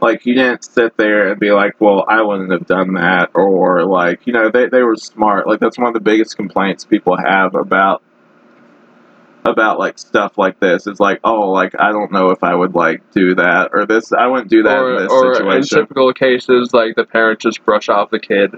like 0.00 0.26
you 0.26 0.34
didn't 0.34 0.64
sit 0.64 0.96
there 0.96 1.30
and 1.30 1.40
be 1.40 1.52
like, 1.52 1.80
well, 1.80 2.04
I 2.08 2.20
wouldn't 2.22 2.52
have 2.52 2.66
done 2.66 2.94
that, 2.94 3.30
or 3.34 3.84
like 3.84 4.26
you 4.26 4.32
know 4.32 4.50
they 4.50 4.66
they 4.66 4.82
were 4.82 4.96
smart. 4.96 5.46
Like 5.46 5.60
that's 5.60 5.78
one 5.78 5.88
of 5.88 5.94
the 5.94 6.00
biggest 6.00 6.36
complaints 6.36 6.84
people 6.84 7.16
have 7.16 7.54
about 7.54 8.02
about 9.44 9.78
like 9.78 9.98
stuff 9.98 10.38
like 10.38 10.58
this. 10.60 10.86
It's 10.86 11.00
like, 11.00 11.20
oh, 11.24 11.50
like 11.50 11.74
I 11.78 11.92
don't 11.92 12.12
know 12.12 12.30
if 12.30 12.42
I 12.42 12.54
would 12.54 12.74
like 12.74 13.10
do 13.12 13.34
that 13.34 13.70
or 13.72 13.86
this. 13.86 14.12
I 14.12 14.26
wouldn't 14.26 14.50
do 14.50 14.62
that 14.62 14.78
or 14.78 14.96
in 14.96 15.02
this 15.02 15.12
or 15.12 15.56
in 15.56 15.62
typical 15.62 16.12
cases, 16.12 16.72
like 16.72 16.96
the 16.96 17.04
parents 17.04 17.42
just 17.42 17.64
brush 17.64 17.88
off 17.88 18.10
the 18.10 18.20
kid. 18.20 18.54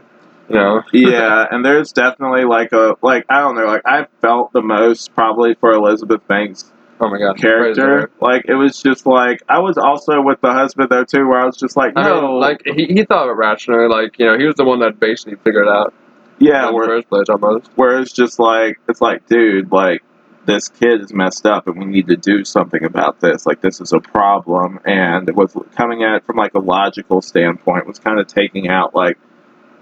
You 0.48 0.54
know. 0.54 0.82
yeah, 0.92 1.46
and 1.50 1.64
there's 1.64 1.92
definitely 1.92 2.44
like 2.44 2.72
a 2.72 2.94
like 3.02 3.26
I 3.28 3.40
don't 3.40 3.56
know, 3.56 3.66
like 3.66 3.82
I 3.84 4.06
felt 4.20 4.52
the 4.52 4.62
most 4.62 5.14
probably 5.14 5.54
for 5.54 5.72
Elizabeth 5.72 6.26
Banks 6.28 6.72
Oh 6.98 7.10
my 7.10 7.18
god. 7.18 7.38
character. 7.38 8.10
Like 8.20 8.46
it 8.46 8.54
was 8.54 8.80
just 8.80 9.06
like 9.06 9.42
I 9.48 9.58
was 9.58 9.76
also 9.76 10.22
with 10.22 10.40
the 10.40 10.52
husband 10.52 10.88
though 10.90 11.04
too, 11.04 11.26
where 11.28 11.40
I 11.40 11.44
was 11.44 11.56
just 11.56 11.76
like, 11.76 11.92
I 11.96 12.04
no, 12.08 12.22
mean, 12.22 12.40
like 12.40 12.62
he, 12.64 12.86
he 12.86 13.04
thought 13.04 13.28
it 13.28 13.32
rationally. 13.32 13.88
Like 13.88 14.18
you 14.18 14.26
know, 14.26 14.38
he 14.38 14.44
was 14.44 14.54
the 14.54 14.64
one 14.64 14.80
that 14.80 14.98
basically 14.98 15.36
figured 15.44 15.66
it 15.66 15.70
out. 15.72 15.92
yeah, 16.38 16.68
in 16.68 16.74
where 16.74 16.86
the 16.86 16.92
first 16.92 17.08
place 17.08 17.28
almost. 17.28 17.66
where 17.74 18.00
it's 18.00 18.12
just 18.12 18.38
like 18.38 18.78
it's 18.88 19.00
like, 19.00 19.26
dude, 19.26 19.70
like 19.72 20.02
this 20.46 20.68
kid 20.68 21.00
is 21.02 21.12
messed 21.12 21.44
up 21.46 21.66
and 21.66 21.78
we 21.78 21.84
need 21.84 22.06
to 22.08 22.16
do 22.16 22.44
something 22.44 22.84
about 22.84 23.20
this. 23.20 23.46
Like 23.46 23.60
this 23.60 23.80
is 23.80 23.92
a 23.92 24.00
problem 24.00 24.78
and 24.84 25.28
it 25.28 25.34
was 25.34 25.56
coming 25.76 26.02
at 26.04 26.14
it 26.16 26.24
from 26.24 26.36
like 26.36 26.54
a 26.54 26.60
logical 26.60 27.20
standpoint, 27.20 27.86
was 27.86 27.98
kind 27.98 28.18
of 28.18 28.26
taking 28.26 28.68
out 28.68 28.94
like, 28.94 29.18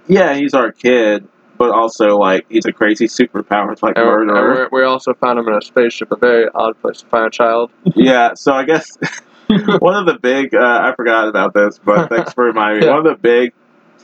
yeah, 0.09 0.35
he's 0.35 0.55
our 0.55 0.73
kid, 0.73 1.29
but 1.57 1.71
also 1.71 2.19
like 2.19 2.47
he's 2.49 2.67
a 2.67 2.73
crazy 2.73 3.07
superpower 3.07 3.73
It's 3.73 3.83
like 3.83 3.97
And, 3.97 4.07
murderer. 4.07 4.69
we 4.73 4.81
we 4.81 4.85
also 4.85 5.15
found 5.15 5.39
him 5.39 5.47
in 5.49 5.55
a 5.55 5.63
spaceship, 5.63 6.11
a 6.13 6.17
very 6.17 6.49
odd 6.55 6.81
place 6.81 7.01
to 7.03 7.07
find 7.07 7.27
a 7.27 7.31
child. 7.31 7.71
yeah, 7.95 8.35
so 8.35 8.53
I 8.53 8.65
guess 8.65 8.97
one 9.79 9.95
of 9.95 10.07
the 10.07 10.19
big 10.21 10.55
uh, 10.55 10.59
I 10.83 10.95
forgot 10.97 11.29
about 11.29 11.53
this, 11.55 11.79
but 11.79 12.09
thanks 12.09 12.33
for 12.33 12.45
reminding 12.45 12.81
me. 12.81 12.87
Yeah. 12.87 12.93
One 12.97 13.07
of 13.07 13.13
the 13.17 13.21
big 13.21 13.53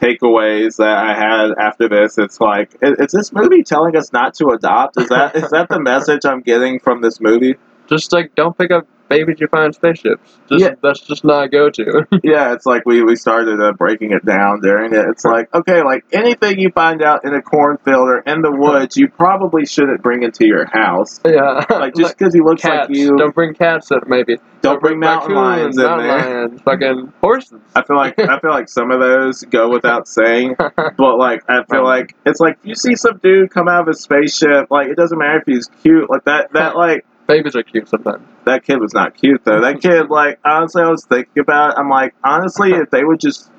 takeaways 0.01 0.77
that 0.77 0.97
I 0.97 1.15
had 1.15 1.53
after 1.59 1.89
this, 1.89 2.19
it's 2.19 2.41
like, 2.41 2.77
is, 2.83 2.99
is 2.99 3.13
this 3.13 3.33
movie 3.33 3.63
telling 3.63 3.97
us 3.97 4.13
not 4.13 4.35
to 4.35 4.49
adopt? 4.49 5.01
Is 5.01 5.09
that 5.09 5.37
is 5.37 5.51
that 5.51 5.69
the 5.69 5.81
message 5.93 6.25
I'm 6.25 6.41
getting 6.41 6.81
from 6.81 7.01
this 7.01 7.21
movie? 7.21 7.57
Just 7.89 8.13
like 8.13 8.35
don't 8.35 8.57
pick 8.57 8.71
up 8.71 8.87
babies 9.11 9.37
you 9.41 9.49
find 9.49 9.67
in 9.67 9.73
spaceships. 9.75 10.39
Just 10.49 10.65
Yeah. 10.65 10.75
that's 10.83 11.01
just 11.01 11.23
not 11.25 11.45
a 11.45 11.49
go 11.49 11.69
to. 11.69 12.07
Yeah, 12.23 12.55
it's 12.55 12.65
like 12.65 12.87
we 12.87 13.03
we 13.03 13.17
started 13.17 13.61
uh, 13.61 13.73
breaking 13.73 14.13
it 14.13 14.25
down 14.25 14.61
during 14.61 14.95
it. 14.95 15.05
It's 15.11 15.25
like 15.25 15.53
okay, 15.55 15.83
like 15.83 16.05
anything 16.13 16.59
you 16.61 16.71
find 16.71 17.03
out 17.03 17.25
in 17.25 17.35
a 17.35 17.43
cornfield 17.43 18.09
or 18.09 18.19
in 18.21 18.41
the 18.41 18.51
woods, 18.53 18.97
you 18.97 19.09
probably 19.09 19.67
shouldn't 19.67 20.03
bring 20.03 20.23
into 20.23 20.47
your 20.47 20.65
house. 20.67 21.21
yeah. 21.27 21.65
Like 21.69 21.95
just 21.95 22.17
because 22.17 22.33
he 22.33 22.41
looks 22.41 22.63
cats. 22.63 22.89
like 22.89 22.97
you, 22.97 23.17
Don't 23.19 23.35
bring 23.35 23.53
cats 23.55 23.91
in 23.91 23.99
maybe. 24.07 24.39
don't 24.63 24.81
bring 24.81 24.99
mountain 25.01 25.35
lions 25.35 25.77
in 25.79 25.85
mountain 25.85 26.07
there. 26.09 26.39
lions, 26.49 26.63
fucking 26.63 27.13
horses. 27.21 27.61
I 27.75 27.83
feel 27.85 27.97
like 27.97 28.19
I 28.19 28.39
feel 28.41 28.51
like 28.51 28.69
some 28.69 28.91
of 28.91 29.01
those 29.01 29.43
go 29.43 29.69
without 29.71 30.07
saying. 30.09 30.57
But 30.97 31.17
like 31.19 31.43
I 31.49 31.65
feel 31.71 31.85
like 31.85 32.15
it's 32.27 32.41
like 32.41 32.59
you 32.63 32.75
see 32.75 32.95
some 32.95 33.19
dude 33.23 33.51
come 33.51 33.69
out 33.69 33.83
of 33.83 33.89
a 33.89 33.95
spaceship, 33.95 34.71
like 34.71 34.89
it 34.89 34.97
doesn't 34.97 35.19
matter 35.19 35.39
if 35.39 35.45
he's 35.47 35.69
cute, 35.83 36.09
like 36.11 36.25
that 36.25 36.53
that 36.53 36.77
like 36.77 37.07
Babies 37.31 37.57
are 37.57 37.63
cute 37.63 37.89
sometimes. 37.89 38.27
that 38.45 38.65
kid 38.65 38.81
was 38.81 38.93
not 38.93 39.17
cute 39.17 39.45
though. 39.45 39.61
That 39.61 39.81
kid 39.81 40.11
like 40.11 40.39
honestly 40.45 40.83
I 40.83 40.91
was 40.91 41.05
thinking 41.05 41.41
about 41.41 41.71
it, 41.71 41.79
I'm 41.79 41.89
like 41.89 42.15
honestly 42.25 42.73
if 42.73 42.91
they 42.91 43.05
would 43.05 43.21
just 43.21 43.51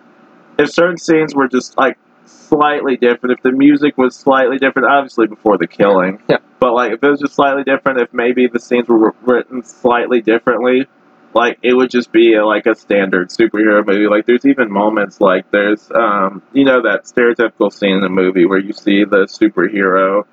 if 0.60 0.70
certain 0.72 0.98
scenes 0.98 1.34
were 1.34 1.48
just 1.48 1.78
like 1.78 1.98
slightly 2.26 2.98
different, 2.98 3.38
if 3.38 3.44
the 3.44 3.52
music 3.52 3.98
was 3.98 4.16
slightly 4.16 4.58
different, 4.58 4.88
obviously 4.90 5.28
before 5.28 5.58
the 5.58 5.68
killing. 5.68 6.22
Yeah. 6.30 6.38
But 6.60 6.74
like 6.74 6.92
if 6.92 7.04
it 7.04 7.10
was 7.10 7.20
just 7.20 7.34
slightly 7.34 7.64
different, 7.64 8.02
if 8.02 8.14
maybe 8.14 8.48
the 8.48 8.60
scenes 8.60 8.88
were 8.88 9.16
written 9.22 9.64
slightly 9.64 10.22
differently, 10.22 10.88
like 11.34 11.58
it 11.64 11.74
would 11.74 11.90
just 11.90 12.12
be 12.12 12.34
a, 12.36 12.46
like 12.46 12.66
a 12.66 12.76
standard 12.76 13.30
superhero 13.30 13.86
movie. 13.86 14.08
Like 14.08 14.26
there's 14.26 14.46
even 14.46 14.72
moments 14.72 15.22
like 15.22 15.50
there's 15.52 15.90
um 15.92 16.44
you 16.54 16.66
know 16.66 16.82
that 16.82 17.06
stereotypical 17.06 17.72
scene 17.72 17.96
in 17.96 18.02
the 18.02 18.10
movie 18.10 18.46
where 18.46 18.60
you 18.60 18.74
see 18.74 19.06
the 19.06 19.28
superhero 19.28 20.26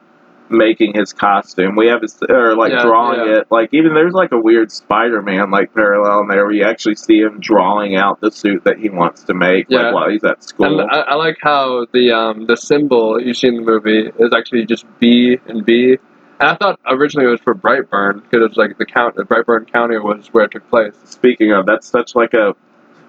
making 0.51 0.95
his 0.95 1.13
costume. 1.13 1.77
We 1.77 1.87
have 1.89 2.03
his 2.03 2.17
or 2.29 2.57
like 2.57 2.73
Yeah, 2.73 2.83
drawing 2.83 3.21
yeah. 3.29 3.39
it. 3.41 3.47
Like 3.51 3.71
even 3.73 3.95
there's 3.95 4.15
like 4.15 4.33
a 4.33 4.39
weird 4.39 4.71
Spider-Man 4.73 5.51
like 5.51 5.75
parallel 5.75 6.21
in 6.21 6.29
there 6.29 6.45
where 6.45 6.55
you 6.55 6.65
actually 6.65 6.97
see 6.97 7.21
him 7.21 7.41
drawing 7.41 7.97
out 7.97 8.21
the 8.21 8.31
suit 8.31 8.65
that 8.65 8.79
he 8.79 8.89
wants 8.91 9.23
to 9.25 9.35
make 9.35 9.67
Yeah. 9.69 9.83
like 9.83 9.95
while 9.95 10.11
he's 10.11 10.25
at 10.25 10.43
school. 10.43 10.81
And 10.81 10.91
I, 10.91 11.01
I 11.01 11.15
like 11.15 11.39
how 11.41 11.87
the 11.93 12.13
um 12.13 12.47
the 12.47 12.57
symbol 12.57 13.21
you 13.21 13.35
see 13.35 13.49
in 13.49 13.57
the 13.57 13.63
movie 13.63 14.11
is 14.19 14.33
actually 14.35 14.65
just 14.67 14.85
B 14.99 15.39
and 15.47 15.65
B. 15.65 15.99
And 16.41 16.51
I 16.51 16.55
thought 16.55 16.79
originally 16.87 17.27
it 17.27 17.31
was 17.31 17.41
for 17.41 17.55
Brightburn 17.55 18.23
because 18.23 18.45
it 18.45 18.49
was 18.49 18.57
like 18.57 18.79
the 18.79 18.87
count 18.87 19.17
Brightburn 19.17 19.71
County 19.73 19.99
was 19.99 20.29
where 20.29 20.45
it 20.45 20.53
took 20.53 20.69
place. 20.71 20.95
Speaking 21.05 21.53
of, 21.53 21.67
that's 21.67 21.87
such 21.89 22.15
like 22.15 22.33
a 22.35 22.55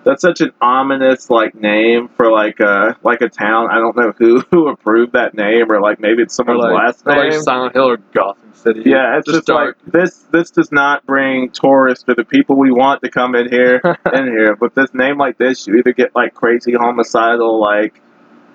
that's 0.04 0.22
such 0.22 0.42
an 0.42 0.52
ominous 0.62 1.30
like 1.30 1.56
name 1.56 2.10
for 2.16 2.32
like 2.32 2.60
a 2.60 2.98
like 3.04 3.22
a 3.22 3.30
town. 3.30 3.70
I 3.72 3.76
don't 3.76 3.96
know 3.96 4.14
who 4.18 4.40
who 4.52 4.68
approved 4.70 5.14
that 5.14 5.34
name 5.34 5.72
or 5.72 5.82
like 5.82 6.00
maybe 6.00 6.24
it's 6.24 6.36
someone's 6.36 6.62
like, 6.62 6.74
last 6.74 7.06
name. 7.06 7.18
like 7.18 7.34
Silent 7.34 7.74
Hill 7.74 7.90
or 7.90 7.98
Gotham 7.98 8.54
City. 8.54 8.84
yeah, 8.86 9.18
it's 9.18 9.32
just, 9.32 9.48
dark. 9.48 9.78
like 9.84 9.92
this. 9.94 10.26
This 10.32 10.52
does 10.52 10.72
not 10.72 11.06
bring 11.06 11.50
tourists 11.52 12.06
or 12.08 12.16
the 12.16 12.24
people 12.24 12.58
we 12.58 12.72
want 12.72 13.02
to 13.04 13.10
come 13.10 13.36
in 13.36 13.50
here 13.50 13.82
in 14.14 14.26
here. 14.26 14.56
With 14.60 14.76
this 14.76 14.94
name 14.94 15.18
like 15.18 15.38
this, 15.38 15.68
you 15.68 15.76
either 15.76 15.94
get 15.94 16.16
like 16.16 16.34
crazy 16.34 16.74
homicidal 16.74 17.60
like 17.60 18.02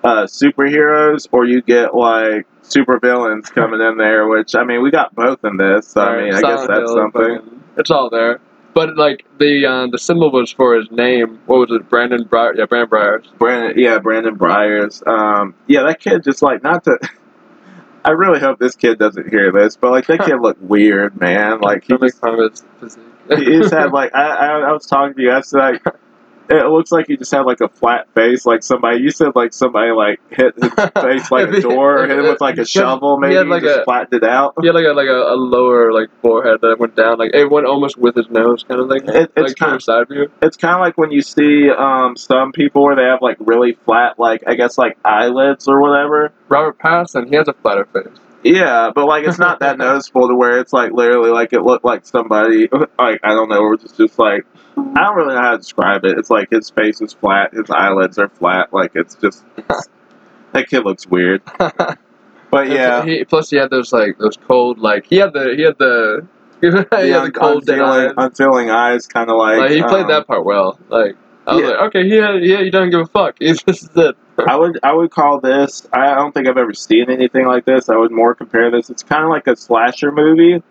uh, 0.03 0.25
superheroes, 0.25 1.27
or 1.31 1.45
you 1.45 1.61
get 1.61 1.95
like 1.95 2.45
super 2.61 2.99
villains 2.99 3.49
coming 3.49 3.81
in 3.81 3.97
there. 3.97 4.27
Which 4.27 4.55
I 4.55 4.63
mean, 4.63 4.81
we 4.83 4.91
got 4.91 5.15
both 5.15 5.43
in 5.43 5.57
this. 5.57 5.89
So, 5.89 6.01
I 6.01 6.23
mean, 6.23 6.33
I 6.33 6.41
guess 6.41 6.67
that's 6.67 6.91
Hill, 6.91 6.95
something. 6.95 7.61
It's 7.77 7.91
all 7.91 8.09
there. 8.09 8.39
But 8.75 8.97
like 8.97 9.25
the 9.39 9.65
uh, 9.65 9.87
the 9.87 9.97
symbol 9.97 10.29
was 10.31 10.51
for 10.51 10.75
his 10.75 10.91
name. 10.91 11.39
What 11.45 11.59
was 11.59 11.71
it? 11.71 11.89
Brandon 11.89 12.25
Breyer. 12.25 12.57
Yeah, 12.57 12.65
Brandon 12.65 12.89
Briers. 12.89 13.25
Brandon, 13.39 13.79
yeah, 13.79 13.99
Brandon 13.99 14.35
Briers. 14.35 15.01
Um, 15.07 15.55
yeah, 15.65 15.83
that 15.83 16.01
kid 16.01 16.23
just 16.25 16.41
like 16.41 16.61
not 16.61 16.83
to. 16.83 16.99
I 18.05 18.11
really 18.11 18.39
hope 18.39 18.59
this 18.59 18.75
kid 18.75 18.99
doesn't 18.99 19.29
hear 19.29 19.51
this, 19.51 19.77
but 19.77 19.91
like 19.91 20.05
that 20.07 20.25
kid 20.25 20.35
looked 20.41 20.61
weird, 20.61 21.19
man. 21.19 21.61
Like 21.61 21.85
he 21.85 21.93
Don't 21.93 22.01
make 22.01 22.13
fun 22.15 22.39
of 22.39 22.51
his 22.51 22.63
physique. 22.79 23.03
he 23.29 23.45
just 23.45 23.73
had 23.73 23.91
like 23.93 24.13
I, 24.13 24.27
I 24.27 24.59
I 24.59 24.71
was 24.73 24.85
talking 24.85 25.15
to 25.15 25.21
you. 25.21 25.31
I 25.31 25.41
like 25.53 25.81
it 26.49 26.65
looks 26.69 26.91
like 26.91 27.07
he 27.07 27.17
just 27.17 27.31
had 27.31 27.41
like 27.41 27.61
a 27.61 27.69
flat 27.69 28.07
face, 28.13 28.45
like 28.45 28.63
somebody. 28.63 29.01
You 29.01 29.11
said 29.11 29.35
like 29.35 29.53
somebody 29.53 29.91
like 29.91 30.19
hit 30.31 30.53
his 30.55 30.71
face 31.01 31.31
like 31.31 31.49
a 31.49 31.61
door, 31.61 32.03
or 32.03 32.07
hit 32.07 32.17
him 32.19 32.25
with 32.25 32.41
like 32.41 32.57
a 32.57 32.65
shovel, 32.65 33.17
maybe 33.17 33.33
he 33.33 33.37
had, 33.37 33.47
like, 33.47 33.63
just 33.63 33.79
a- 33.79 33.83
flattened 33.83 34.13
it 34.13 34.23
out. 34.23 34.53
He 34.61 34.67
had 34.67 34.75
like 34.75 34.85
a 34.85 34.93
like 34.93 35.07
a, 35.07 35.33
a 35.33 35.35
lower 35.35 35.91
like 35.91 36.09
forehead 36.21 36.61
that 36.61 36.77
went 36.79 36.95
down, 36.95 37.17
like 37.17 37.31
it 37.33 37.49
went 37.49 37.65
almost 37.65 37.97
with 37.97 38.15
his 38.15 38.29
nose, 38.29 38.63
kind 38.63 38.81
of 38.81 38.89
thing. 38.89 39.01
It- 39.13 39.31
it's 39.35 39.49
like 39.51 39.55
kind 39.57 39.75
a 39.75 39.79
side 39.81 40.07
view. 40.09 40.31
it's 40.41 40.57
kind 40.57 40.75
of 40.75 40.81
like 40.81 40.97
when 40.97 41.11
you 41.11 41.21
see 41.21 41.69
um, 41.69 42.15
some 42.17 42.51
people 42.51 42.83
where 42.83 42.95
they 42.95 43.03
have 43.03 43.21
like 43.21 43.37
really 43.39 43.73
flat, 43.85 44.19
like 44.19 44.43
I 44.47 44.55
guess 44.55 44.77
like 44.77 44.97
eyelids 45.03 45.67
or 45.67 45.81
whatever. 45.81 46.31
Robert 46.49 46.77
Pattinson, 46.79 47.27
he 47.27 47.35
has 47.35 47.47
a 47.47 47.53
flatter 47.53 47.85
face. 47.85 48.05
Yeah, 48.45 48.91
but 48.93 49.07
like 49.07 49.25
it's 49.25 49.39
not 49.39 49.59
that 49.61 49.77
noticeable 49.79 50.27
to 50.27 50.35
where 50.35 50.59
it's 50.59 50.71
like 50.71 50.91
literally 50.91 51.31
like 51.31 51.51
it 51.51 51.63
looked 51.63 51.83
like 51.83 52.05
somebody 52.05 52.69
like 52.99 53.19
I 53.23 53.29
don't 53.29 53.49
know, 53.49 53.59
or 53.59 53.75
just 53.75 53.97
just 53.97 54.19
like 54.19 54.45
I 54.77 55.03
don't 55.03 55.15
really 55.15 55.33
know 55.33 55.41
how 55.41 55.51
to 55.53 55.57
describe 55.57 56.05
it. 56.05 56.17
It's 56.19 56.29
like 56.29 56.51
his 56.51 56.69
face 56.69 57.01
is 57.01 57.13
flat, 57.13 57.53
his 57.53 57.71
eyelids 57.71 58.19
are 58.19 58.29
flat, 58.29 58.71
like 58.71 58.91
it's 58.93 59.15
just 59.15 59.43
that 60.53 60.69
kid 60.69 60.85
looks 60.85 61.07
weird. 61.07 61.41
But 62.51 62.69
yeah, 62.69 63.03
He, 63.03 63.25
plus 63.25 63.49
he 63.49 63.57
had 63.57 63.71
those 63.71 63.91
like 63.91 64.19
those 64.19 64.37
cold 64.37 64.77
like 64.77 65.07
he 65.07 65.15
had 65.17 65.33
the 65.33 65.55
he 65.57 65.63
had 65.63 65.77
the 65.79 66.27
he 66.61 66.67
had 66.67 66.75
the 66.75 66.87
the 66.91 67.21
un- 67.21 67.31
cold 67.31 67.67
unfeeling, 67.67 67.81
eyes. 67.81 68.13
unfeeling 68.15 68.69
eyes, 68.69 69.07
kind 69.07 69.29
of 69.29 69.37
like, 69.37 69.57
Like, 69.57 69.71
he 69.71 69.81
played 69.81 70.03
um, 70.03 70.07
that 70.09 70.27
part 70.27 70.45
well. 70.45 70.79
Like 70.87 71.17
I 71.47 71.55
was 71.55 71.61
yeah. 71.61 71.67
like, 71.69 71.95
okay, 71.95 72.09
had, 72.09 72.43
yeah, 72.43 72.63
he 72.63 72.69
doesn't 72.69 72.89
give 72.89 73.01
a 73.01 73.05
fuck. 73.05 73.37
This 73.39 73.63
is 73.67 73.89
it. 73.95 74.15
I 74.47 74.55
would 74.57 74.79
I 74.83 74.93
would 74.93 75.11
call 75.11 75.39
this. 75.39 75.87
I 75.93 76.15
don't 76.15 76.33
think 76.33 76.47
I've 76.47 76.57
ever 76.57 76.73
seen 76.73 77.09
anything 77.09 77.45
like 77.45 77.65
this. 77.65 77.87
I 77.89 77.95
would 77.95 78.11
more 78.11 78.35
compare 78.35 78.69
this. 78.71 78.89
It's 78.89 79.03
kind 79.03 79.23
of 79.23 79.29
like 79.29 79.47
a 79.47 79.55
slasher 79.55 80.11
movie, 80.11 80.61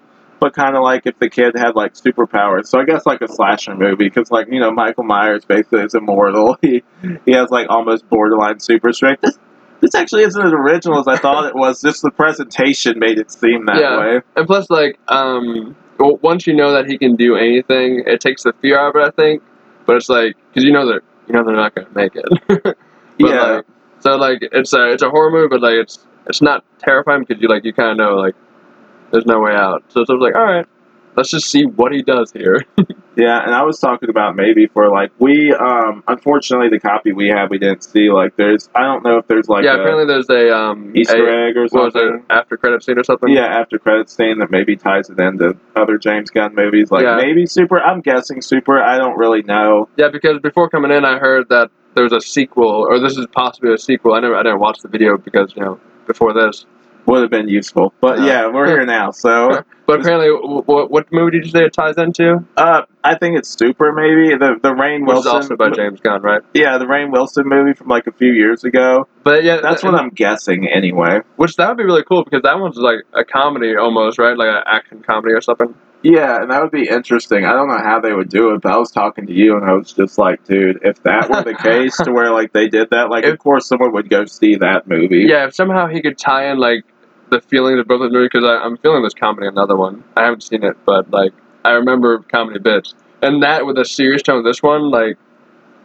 but 0.40 0.52
kind 0.52 0.76
of 0.76 0.82
like 0.82 1.06
if 1.06 1.18
the 1.18 1.30
kid 1.30 1.54
had 1.56 1.74
like 1.74 1.94
superpowers. 1.94 2.66
So 2.66 2.78
I 2.78 2.84
guess 2.84 3.06
like 3.06 3.22
a 3.22 3.28
slasher 3.28 3.74
movie 3.74 4.08
because 4.08 4.30
like 4.30 4.48
you 4.50 4.60
know 4.60 4.70
Michael 4.70 5.04
Myers 5.04 5.44
basically 5.44 5.80
is 5.82 5.94
immortal. 5.94 6.56
He 6.62 6.82
he 7.24 7.32
has 7.32 7.50
like 7.50 7.68
almost 7.70 8.08
borderline 8.08 8.60
super 8.60 8.92
strength. 8.92 9.22
This, 9.22 9.38
this 9.80 9.94
actually 9.94 10.22
isn't 10.24 10.42
as 10.42 10.52
original 10.52 10.98
as 10.98 11.08
I 11.08 11.16
thought 11.16 11.46
it 11.46 11.54
was. 11.54 11.80
Just 11.80 12.02
the 12.02 12.10
presentation 12.10 12.98
made 12.98 13.18
it 13.18 13.30
seem 13.30 13.66
that 13.66 13.80
Yeah. 13.80 13.98
way. 13.98 14.20
And 14.36 14.46
plus, 14.46 14.70
like, 14.70 14.98
um, 15.08 15.76
once 15.98 16.46
you 16.46 16.54
know 16.54 16.72
that 16.72 16.86
he 16.88 16.96
can 16.96 17.16
do 17.16 17.36
anything, 17.36 18.02
it 18.06 18.20
takes 18.20 18.44
the 18.44 18.52
fear 18.62 18.78
out 18.78 18.96
of 18.96 19.02
it. 19.02 19.06
I 19.06 19.10
think, 19.10 19.42
but 19.86 19.96
it's 19.96 20.08
like 20.08 20.36
because 20.48 20.64
you 20.64 20.72
know 20.72 20.86
that 20.86 21.02
you 21.26 21.34
know 21.34 21.44
they're 21.44 21.56
not 21.56 21.74
gonna 21.74 21.88
make 21.94 22.14
it. 22.16 22.24
but 22.48 22.76
Yeah. 23.18 23.42
Like, 23.42 23.66
so 24.00 24.16
like 24.16 24.38
it's 24.52 24.72
a 24.72 24.92
it's 24.92 25.02
a 25.02 25.10
horror 25.10 25.30
movie, 25.30 25.48
but 25.48 25.62
like 25.62 25.74
it's 25.74 26.06
it's 26.26 26.42
not 26.42 26.64
terrifying 26.78 27.24
because 27.26 27.40
you 27.40 27.48
like 27.48 27.64
you 27.64 27.72
kind 27.72 27.90
of 27.90 27.96
know 27.96 28.16
like 28.16 28.34
there's 29.10 29.26
no 29.26 29.40
way 29.40 29.54
out. 29.54 29.82
So 29.88 30.02
it's 30.02 30.10
like 30.10 30.36
all 30.36 30.44
right, 30.44 30.66
let's 31.16 31.30
just 31.30 31.50
see 31.50 31.64
what 31.64 31.92
he 31.92 32.02
does 32.02 32.33
here. 32.33 32.64
Yeah, 33.16 33.44
and 33.44 33.54
I 33.54 33.62
was 33.62 33.78
talking 33.78 34.09
about 34.09 34.35
maybe 34.37 34.66
for 34.66 34.90
like 34.90 35.12
we 35.18 35.52
um 35.54 36.02
unfortunately 36.09 36.68
the 36.68 36.80
copy 36.80 37.12
we 37.12 37.28
have 37.28 37.50
we 37.50 37.59
didn't 37.59 37.85
see 37.85 38.11
like 38.11 38.37
there's 38.37 38.68
I 38.75 38.83
don't 38.83 39.04
know 39.04 39.18
if 39.18 39.28
there's 39.28 39.49
like 39.49 39.64
yeah, 39.64 39.75
apparently 39.75 40.06
there's 40.06 40.28
a 40.28 40.54
um 40.54 40.92
Easter 40.97 41.28
a, 41.28 41.49
egg 41.49 41.56
or 41.56 41.68
something. 41.68 42.25
it 42.28 42.33
after 42.33 42.56
credit 42.56 42.83
scene 42.83 42.99
or 42.99 43.04
something. 43.04 43.33
Yeah, 43.33 43.47
after 43.47 43.78
credit 43.78 44.11
scene 44.11 44.38
that 44.40 44.50
maybe 44.50 44.76
ties 44.76 45.11
it 45.11 45.21
into 45.21 45.56
other 45.76 45.99
James 45.99 46.30
Gunn 46.30 46.54
movies, 46.54 46.90
like 46.90 47.04
Yeah. 47.04 47.16
maybe 47.16 47.47
Super. 47.47 47.80
I'm 47.80 48.00
guessing 48.00 48.42
Super. 48.42 48.83
I 48.83 48.99
don't 48.99 49.16
really 49.16 49.42
know. 49.42 49.88
Yeah, 49.97 50.09
because 50.09 50.40
before 50.40 50.68
coming 50.68 50.90
in, 50.90 51.04
I 51.04 51.18
heard 51.18 51.49
that 51.50 51.71
there's 51.94 52.12
a 52.12 52.21
sequel, 52.21 52.87
or 52.88 52.99
this 52.99 53.16
is 53.16 53.26
possibly 53.33 53.73
a 53.73 53.78
sequel. 53.78 54.14
I 54.14 54.21
never, 54.21 54.35
I 54.35 54.42
didn't 54.42 54.59
watch 54.59 54.80
the 54.80 54.88
video 54.88 55.16
because 55.16 55.54
you 55.54 55.62
know 55.62 55.78
before 56.06 56.33
this. 56.33 56.66
Would 57.06 57.20
have 57.23 57.30
been 57.30 57.49
useful, 57.49 57.92
but 58.00 58.18
Uh, 58.18 58.25
yeah, 58.25 58.46
we're 58.50 58.66
here 58.66 58.87
now. 58.87 59.11
So, 59.11 59.62
But 59.87 60.00
apparently, 60.00 60.30
what, 60.64 60.90
what 60.90 61.12
movie 61.12 61.32
did 61.32 61.44
you 61.44 61.50
say 61.50 61.64
it 61.66 61.75
ties 61.75 61.99
into? 61.99 62.38
uh, 62.56 62.82
I 63.04 63.16
think 63.18 63.37
it's 63.37 63.50
Super. 63.50 63.92
Maybe 63.92 64.34
the 64.34 64.56
the 64.62 64.73
Rainn 64.73 65.06
Which 65.06 65.18
is 65.18 65.26
also 65.26 65.56
by 65.56 65.68
James 65.68 66.00
Gunn, 66.00 66.23
right? 66.23 66.40
Yeah, 66.54 66.78
the 66.78 66.87
Rainn 66.87 67.11
Wilson 67.12 67.44
movie 67.46 67.75
from 67.75 67.88
like 67.88 68.06
a 68.06 68.12
few 68.12 68.32
years 68.32 68.64
ago. 68.64 69.06
But 69.23 69.44
yeah, 69.44 69.61
That's 69.61 69.82
th- 69.82 69.92
what 69.92 70.00
I'm 70.00 70.08
guessing 70.08 70.66
anyway. 70.66 71.20
Which 71.37 71.56
that 71.56 71.68
would 71.68 71.76
be 71.76 71.84
really 71.84 72.04
cool 72.04 72.25
because 72.25 72.40
that 72.44 72.58
one's 72.58 72.78
like 72.78 73.00
a 73.12 73.25
comedy 73.25 73.76
almost, 73.76 74.18
right? 74.18 74.37
Like 74.38 74.49
an 74.49 74.62
action 74.66 75.02
comedy 75.06 75.34
or 75.34 75.42
something. 75.42 75.75
Yeah, 76.02 76.40
and 76.42 76.50
that 76.50 76.62
would 76.62 76.70
be 76.70 76.87
interesting. 76.88 77.44
I 77.46 77.52
don't 77.52 77.68
know 77.68 77.78
how 77.82 77.99
they 78.00 78.12
would 78.12 78.28
do 78.28 78.54
it, 78.54 78.61
but 78.62 78.73
I 78.73 78.76
was 78.78 78.90
talking 78.90 79.26
to 79.26 79.32
you 79.32 79.56
and 79.56 79.64
I 79.64 79.73
was 79.73 79.90
just 79.92 80.18
like, 80.18 80.44
dude, 80.44 80.78
if 80.82 81.02
that 81.04 81.30
were 81.30 81.42
the 81.42 81.54
case 81.62 81.96
to 81.99 82.12
where 82.12 82.30
like 82.30 82.52
they 82.54 82.68
did 82.68 82.88
that, 82.90 83.11
like 83.11 83.25
If- 83.25 83.34
of 83.34 83.38
course 83.38 83.66
someone 83.68 83.92
would 83.92 84.08
go 84.08 84.25
see 84.26 84.56
that 84.56 84.87
movie. 84.87 85.25
Yeah, 85.28 85.46
if 85.46 85.54
somehow 85.54 85.88
he 85.88 86.00
could 86.02 86.16
tie 86.18 86.50
in 86.50 86.58
like 86.58 86.84
the 87.34 87.40
feelings 87.40 87.80
of 87.80 87.88
both 87.88 88.00
of 88.00 88.10
the 88.10 88.16
movies, 88.16 88.30
because 88.32 88.48
I'm 88.48 88.76
feeling 88.78 89.02
this 89.02 89.14
comedy 89.14 89.46
another 89.46 89.76
one. 89.76 90.04
I 90.16 90.24
haven't 90.24 90.42
seen 90.42 90.62
it, 90.64 90.76
but 90.84 91.10
like 91.10 91.32
I 91.64 91.72
remember 91.72 92.18
comedy 92.20 92.58
bits, 92.58 92.94
and 93.22 93.42
that 93.42 93.66
with 93.66 93.78
a 93.78 93.84
serious 93.84 94.22
tone 94.22 94.44
this 94.44 94.62
one, 94.62 94.90
like 94.90 95.16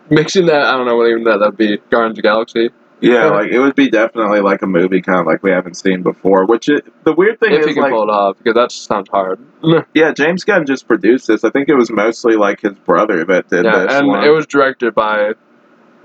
mixing 0.09 0.45
that, 0.47 0.63
I 0.63 0.71
don't 0.71 0.85
know 0.85 0.95
what 0.95 1.09
even 1.09 1.23
that 1.23 1.39
that'd 1.39 1.57
be. 1.57 1.77
Guardians 1.89 2.13
of 2.13 2.15
the 2.17 2.21
Galaxy. 2.21 2.69
Yeah, 3.01 3.27
like 3.27 3.49
it 3.49 3.59
would 3.59 3.75
be 3.75 3.89
definitely 3.89 4.41
like 4.41 4.61
a 4.61 4.67
movie 4.67 5.01
kind 5.01 5.19
of 5.19 5.25
like 5.25 5.41
we 5.41 5.51
haven't 5.51 5.75
seen 5.75 6.03
before. 6.03 6.45
Which 6.45 6.67
it, 6.67 6.85
the 7.05 7.13
weird 7.13 7.39
thing 7.39 7.53
If 7.53 7.61
is 7.61 7.67
he 7.67 7.73
can 7.73 7.83
like 7.83 7.93
pull 7.93 8.03
it 8.03 8.09
off, 8.09 8.37
because 8.37 8.55
that 8.55 8.71
sounds 8.71 9.07
hard. 9.09 9.39
yeah, 9.93 10.11
James 10.11 10.43
Gunn 10.43 10.65
just 10.65 10.87
produced 10.87 11.27
this. 11.27 11.43
I 11.43 11.49
think 11.49 11.69
it 11.69 11.75
was 11.75 11.89
mostly 11.89 12.35
like 12.35 12.61
his 12.61 12.73
brother 12.79 13.23
that 13.25 13.49
did 13.49 13.65
yeah, 13.65 13.85
this 13.85 13.93
and 13.93 14.07
one. 14.07 14.23
it 14.23 14.29
was 14.29 14.45
directed 14.45 14.93
by. 14.93 15.33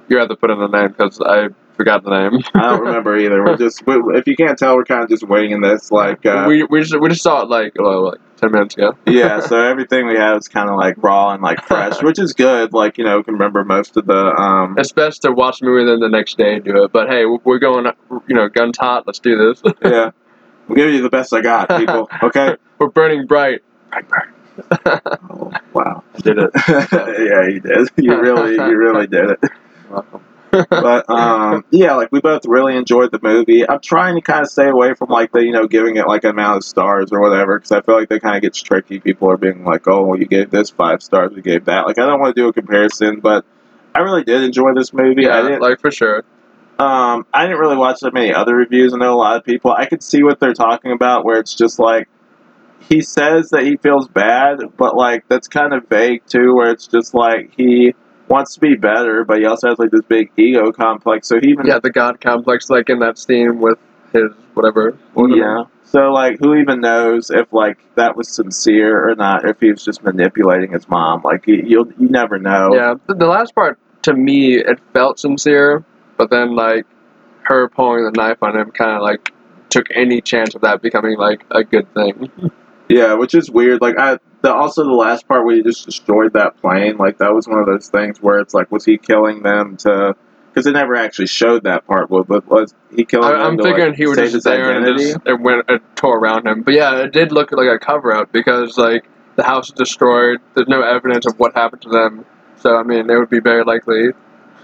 You 0.09 0.19
have 0.19 0.29
to 0.29 0.37
put 0.37 0.51
in 0.51 0.59
the 0.59 0.69
name 0.69 0.89
because 0.89 1.21
I 1.21 1.49
forgot 1.77 2.05
the 2.05 2.11
name. 2.11 2.41
I 2.55 2.71
don't 2.71 2.81
remember 2.81 3.17
either. 3.17 3.45
We're 3.45 3.57
just 3.57 3.87
we, 3.87 3.95
if 4.17 4.27
you 4.27 4.37
can't 4.37 4.59
tell, 4.59 4.77
we're 4.77 4.85
kind 4.85 5.03
of 5.03 5.09
just 5.09 5.27
winging 5.27 5.61
this. 5.61 5.91
Like 5.91 6.25
uh, 6.27 6.45
we 6.49 6.65
we 6.65 6.81
just 6.81 6.99
we 7.01 7.09
just 7.09 7.23
saw 7.23 7.43
it 7.43 7.49
like 7.49 7.75
uh, 7.79 8.01
like 8.01 8.21
ten 8.37 8.53
minutes 8.53 8.75
ago. 8.77 8.97
yeah, 9.07 9.41
so 9.41 9.61
everything 9.61 10.07
we 10.07 10.17
have 10.17 10.39
is 10.39 10.49
kind 10.49 10.71
of 10.71 10.77
like 10.77 11.03
raw 11.03 11.31
and 11.31 11.43
like 11.43 11.65
fresh, 11.65 12.03
which 12.03 12.19
is 12.19 12.33
good. 12.33 12.73
Like 12.73 12.99
you 12.99 13.05
know, 13.05 13.19
we 13.19 13.25
can 13.25 13.35
remember 13.35 13.65
most 13.65 13.97
of 13.97 14.07
the 14.07 14.35
um. 14.35 14.77
It's 14.79 14.93
best 14.93 15.23
to 15.23 15.33
watch 15.33 15.61
the 15.61 15.67
movie 15.67 15.85
then 15.85 16.01
the 16.01 16.09
next 16.09 16.39
day 16.39 16.55
and 16.55 16.65
do 16.65 16.85
it. 16.85 16.93
But 16.93 17.09
hey, 17.09 17.25
we're 17.27 17.59
going, 17.59 17.87
you 18.29 18.35
know, 18.35 18.49
guns 18.49 18.79
hot. 18.79 19.07
Let's 19.07 19.19
do 19.19 19.37
this. 19.37 19.63
yeah, 19.85 20.11
I'm 20.69 20.75
giving 20.75 20.95
you 20.95 21.03
the 21.03 21.11
best 21.11 21.33
I 21.35 21.41
got, 21.41 21.69
people. 21.69 22.09
Okay. 22.23 22.57
we're 22.79 22.89
burning 22.89 23.27
bright. 23.27 23.63
Bright, 23.91 24.29
Oh, 25.31 25.53
wow. 25.73 26.03
I 26.15 26.19
did 26.21 26.39
it. 26.39 26.51
yeah, 26.69 27.49
you 27.49 27.61
did. 27.61 27.89
You 27.97 28.21
really, 28.21 28.55
you 28.55 28.77
really 28.77 29.07
did 29.07 29.31
it. 29.31 29.41
But 30.69 31.09
um, 31.11 31.65
yeah, 31.71 31.95
like 31.95 32.11
we 32.13 32.21
both 32.21 32.47
really 32.47 32.77
enjoyed 32.77 33.13
the 33.13 33.21
movie. 33.23 33.69
I'm 33.69 33.81
trying 33.81 34.15
to 34.17 34.21
kind 34.21 34.43
of 34.43 34.49
stay 34.49 34.69
away 34.69 34.95
from 34.95 35.11
like 35.11 35.33
the 35.33 35.45
you 35.45 35.53
know 35.53 35.67
giving 35.67 35.97
it 35.97 36.07
like 36.07 36.25
an 36.25 36.31
amount 36.31 36.59
of 36.59 36.65
stars 36.65 37.11
or 37.13 37.21
whatever 37.21 37.59
because 37.59 37.73
I 37.73 37.81
feel 37.83 37.97
like 37.97 38.09
that 38.09 38.23
kind 38.23 38.37
of 38.37 38.43
gets 38.43 38.61
tricky. 38.63 39.01
People 39.01 39.31
are 39.31 39.37
being 39.37 39.65
like, 39.65 39.87
oh, 39.89 40.05
well, 40.05 40.19
you 40.19 40.27
gave 40.27 40.51
this 40.51 40.71
five 40.71 41.03
stars, 41.03 41.33
you 41.35 41.43
gave 41.43 41.65
that. 41.67 41.87
Like 41.87 41.99
I 41.99 42.07
don't 42.07 42.21
want 42.21 42.35
to 42.35 42.41
do 42.41 42.49
a 42.49 42.53
comparison, 42.53 43.21
but 43.21 43.45
I 43.95 44.01
really 44.01 44.25
did 44.25 44.43
enjoy 44.43 44.75
this 44.75 44.93
movie. 44.93 45.29
I 45.29 45.37
yeah, 45.37 45.43
didn't. 45.43 45.63
like 45.63 45.81
for 45.81 45.91
sure. 45.91 46.25
Um, 46.79 47.25
I 47.33 47.45
didn't 47.45 47.61
really 47.61 47.77
watch 47.77 48.01
that 48.01 48.13
many 48.13 48.35
other 48.35 48.57
reviews. 48.57 48.93
I 48.93 48.97
know 48.97 49.15
a 49.15 49.17
lot 49.17 49.37
of 49.37 49.45
people. 49.45 49.71
I 49.71 49.87
could 49.87 50.03
see 50.03 50.25
what 50.25 50.41
they're 50.41 50.55
talking 50.55 50.91
about, 50.91 51.25
where 51.25 51.39
it's 51.39 51.55
just 51.55 51.79
like 51.79 52.09
he 52.89 53.01
says 53.01 53.51
that 53.51 53.63
he 53.63 53.77
feels 53.77 54.09
bad, 54.09 54.59
but 54.77 54.97
like 54.97 55.25
that's 55.29 55.49
kind 55.49 55.73
of 55.73 55.89
vague 55.89 56.27
too. 56.27 56.55
Where 56.55 56.71
it's 56.71 56.87
just 56.89 57.15
like 57.15 57.53
he 57.57 57.95
wants 58.29 58.55
to 58.55 58.61
be 58.61 58.75
better, 58.75 59.25
but 59.25 59.39
he 59.39 59.47
also 59.47 59.69
has 59.69 59.79
like 59.79 59.91
this 59.91 60.03
big 60.03 60.31
ego 60.37 60.73
complex. 60.73 61.29
So 61.29 61.39
he 61.41 61.49
even 61.51 61.67
Yeah, 61.67 61.79
the 61.79 61.91
God 61.91 62.21
complex, 62.21 62.71
like 62.71 62.89
in 62.89 62.99
that 63.01 63.19
scene 63.19 63.59
with 63.59 63.79
his 64.13 64.33
whatever. 64.55 64.97
yeah. 65.17 65.65
So 65.85 66.13
like, 66.13 66.39
who 66.41 66.55
even 66.57 66.81
knows 66.81 67.31
if 67.31 67.53
like 67.53 67.79
that 67.95 68.17
was 68.17 68.29
sincere 68.29 69.09
or 69.11 69.15
not? 69.15 69.45
If 69.45 69.61
he 69.61 69.71
was 69.71 69.85
just 69.85 70.03
manipulating 70.03 70.73
his 70.73 70.89
mom, 70.89 71.23
like 71.23 71.47
you 71.47 71.63
you'll 71.67 71.93
you 71.99 72.09
never 72.09 72.39
know. 72.39 72.75
Yeah, 72.75 72.95
the, 73.07 73.15
the 73.15 73.27
last 73.27 73.55
part 73.55 73.79
to 74.03 74.15
me 74.15 74.57
it 74.57 74.81
felt 74.93 75.19
sincere, 75.19 75.85
but 76.17 76.31
then 76.31 76.55
like 76.55 76.87
her 77.43 77.69
pulling 77.69 78.05
the 78.05 78.11
knife 78.11 78.43
on 78.43 78.57
him 78.57 78.71
kind 78.71 78.93
of 78.93 79.03
like 79.03 79.33
took 79.69 79.87
any 79.95 80.21
chance 80.21 80.55
of 80.55 80.63
that 80.63 80.83
becoming 80.83 81.17
like 81.19 81.45
a 81.51 81.63
good 81.65 81.93
thing. 81.95 82.31
Yeah, 82.89 83.15
which 83.15 83.35
is 83.35 83.51
weird. 83.51 83.81
Like 83.81 83.99
I, 83.99 84.19
the 84.43 84.53
also 84.53 84.85
the 84.85 84.93
last 84.93 85.27
part 85.27 85.45
where 85.45 85.57
he 85.57 85.63
just 85.63 85.87
destroyed 85.87 86.35
that 86.35 86.61
plane, 86.61 86.97
like 86.99 87.19
that 87.19 87.35
was 87.35 87.49
one 87.49 87.59
of 87.59 87.67
those 87.67 87.89
things 87.89 88.21
where 88.21 88.39
it's 88.39 88.55
like, 88.55 88.71
was 88.71 88.85
he 88.85 88.99
killing 88.99 89.43
them 89.43 89.77
to? 89.79 90.15
Because 90.53 90.67
it 90.67 90.73
never 90.73 90.95
actually 90.95 91.27
showed 91.27 91.65
that 91.65 91.87
part. 91.87 92.09
But 92.11 92.29
was, 92.29 92.43
was 92.47 92.75
he 92.95 93.05
killing 93.05 93.29
I, 93.29 93.39
them 93.39 93.43
I'm 93.43 93.57
to, 93.57 93.63
figuring 93.63 93.91
like, 93.91 93.99
he 93.99 94.07
was 94.07 94.19
just 94.19 94.45
there 94.45 94.71
and 94.71 94.85
identity? 94.85 95.13
just, 95.13 95.27
it 95.27 95.41
went 95.41 95.69
it 95.69 95.83
tore 95.97 96.19
around 96.19 96.47
him. 96.47 96.63
But 96.63 96.75
yeah, 96.75 97.01
it 97.01 97.13
did 97.13 97.33
look 97.33 97.53
like 97.53 97.69
a 97.69 97.79
cover 97.79 98.13
up 98.13 98.31
because 98.33 98.77
like 98.77 99.09
the 99.37 99.43
house 99.43 99.69
is 99.69 99.75
destroyed. 99.75 100.41
There's 100.55 100.69
no 100.69 100.83
evidence 100.83 101.27
of 101.27 101.39
what 101.39 101.55
happened 101.55 101.83
to 101.83 101.89
them. 101.89 102.25
So 102.57 102.77
I 102.77 102.83
mean, 102.83 103.11
it 103.11 103.17
would 103.17 103.31
be 103.31 103.41
very 103.41 103.65
likely. 103.65 104.11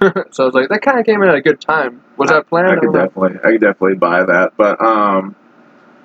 so 0.30 0.44
I 0.44 0.46
was 0.46 0.54
like, 0.54 0.68
that 0.68 0.80
kind 0.82 0.98
of 0.98 1.06
came 1.06 1.22
in 1.22 1.28
at 1.28 1.34
a 1.34 1.42
good 1.42 1.60
time. 1.60 2.02
Was 2.16 2.30
that 2.30 2.48
planned? 2.48 2.68
I 2.68 2.72
I 2.72 2.76
could 2.76 2.92
know. 2.92 3.06
definitely, 3.06 3.38
I 3.40 3.52
could 3.52 3.60
definitely 3.60 3.96
buy 3.96 4.24
that. 4.24 4.52
But 4.56 4.80
um, 4.80 5.36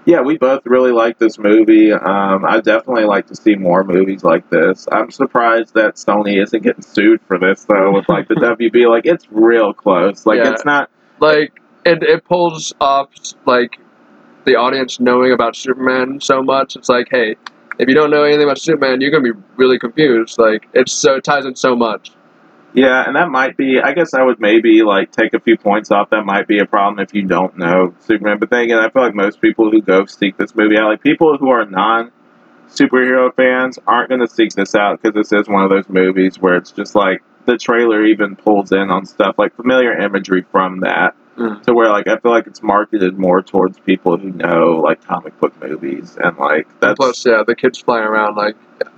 yeah, 0.05 0.21
we 0.21 0.37
both 0.37 0.61
really 0.65 0.91
like 0.91 1.17
this 1.19 1.37
movie. 1.39 1.91
Um, 1.91 2.45
I 2.45 2.61
definitely 2.61 3.05
like 3.05 3.27
to 3.27 3.35
see 3.35 3.55
more 3.55 3.83
movies 3.83 4.23
like 4.23 4.49
this. 4.49 4.87
I'm 4.91 5.11
surprised 5.11 5.73
that 5.73 5.95
Sony 5.95 6.41
isn't 6.41 6.63
getting 6.63 6.81
sued 6.83 7.21
for 7.27 7.37
this 7.39 7.63
though. 7.65 7.91
With 7.91 8.07
like 8.07 8.27
the 8.27 8.35
WB, 8.35 8.89
like 8.89 9.05
it's 9.05 9.27
real 9.31 9.73
close. 9.73 10.25
Like 10.25 10.37
Yeah. 10.37 10.53
it's 10.53 10.65
not. 10.65 10.89
like 11.19 11.59
it, 11.85 12.01
it 12.03 12.23
pulls 12.25 12.73
off 12.81 13.09
like 13.45 13.79
the 14.45 14.55
audience 14.55 14.99
knowing 14.99 15.31
about 15.33 15.55
Superman 15.55 16.19
so 16.21 16.41
much. 16.43 16.75
It's 16.75 16.89
like, 16.89 17.07
hey, 17.09 17.35
if 17.79 17.89
you 17.89 17.95
don't 17.95 18.11
know 18.11 18.23
anything 18.23 18.43
about 18.43 18.59
Superman, 18.59 19.01
you're 19.01 19.11
gonna 19.11 19.33
be 19.33 19.39
really 19.57 19.79
confused. 19.79 20.37
Like 20.37 20.67
it's 20.73 20.91
so 20.93 21.15
it 21.15 21.23
ties 21.23 21.45
in 21.45 21.55
so 21.55 21.75
much. 21.75 22.11
Yeah, 22.75 23.05
and 23.07 23.15
that 23.15 23.29
might 23.29 23.55
be. 23.55 23.79
I 23.81 23.93
guess 23.93 24.13
I 24.13 24.21
would 24.21 24.41
maybe 24.41 24.83
like 24.83 25.11
take 25.11 25.33
a 25.33 25.39
few 25.39 25.57
points 25.57 25.91
off. 25.91 26.09
That 26.09 26.25
might 26.25 26.45
be 26.45 26.59
a 26.59 26.65
problem 26.65 26.99
if 26.99 27.13
you 27.13 27.23
don't 27.23 27.57
know 27.57 27.95
Superman. 28.01 28.37
But 28.37 28.49
then 28.49 28.63
again, 28.63 28.79
I 28.79 28.89
feel 28.89 29.03
like 29.03 29.15
most 29.15 29.39
people 29.39 29.71
who 29.71 29.81
go 29.81 30.05
seek 30.05 30.37
this 30.37 30.53
movie 30.55 30.77
out, 30.77 30.89
like 30.89 31.01
people 31.01 31.37
who 31.37 31.49
are 31.51 31.65
non 31.65 32.11
superhero 32.67 33.33
fans, 33.33 33.79
aren't 33.87 34.09
going 34.09 34.21
to 34.21 34.27
seek 34.27 34.51
this 34.51 34.75
out 34.75 35.01
because 35.01 35.15
this 35.15 35.31
is 35.31 35.47
one 35.47 35.63
of 35.63 35.69
those 35.69 35.87
movies 35.87 36.37
where 36.37 36.55
it's 36.55 36.71
just 36.71 36.95
like 36.95 37.23
the 37.45 37.57
trailer 37.57 38.03
even 38.05 38.35
pulls 38.35 38.73
in 38.73 38.91
on 38.91 39.05
stuff 39.05 39.35
like 39.37 39.55
familiar 39.55 39.97
imagery 39.97 40.43
from 40.51 40.81
that 40.81 41.15
Mm. 41.37 41.61
to 41.63 41.73
where 41.73 41.89
like 41.89 42.07
I 42.07 42.17
feel 42.17 42.31
like 42.31 42.47
it's 42.47 42.63
marketed 42.63 43.17
more 43.19 43.41
towards 43.41 43.77
people 43.79 44.15
who 44.17 44.31
know 44.31 44.77
like 44.81 45.03
comic 45.03 45.37
book 45.41 45.53
movies 45.61 46.17
and 46.23 46.37
like 46.37 46.65
that's 46.79 46.95
Plus, 46.95 47.25
yeah, 47.25 47.43
the 47.45 47.55
kids 47.55 47.79
flying 47.79 48.05
around 48.05 48.35
like 48.37 48.55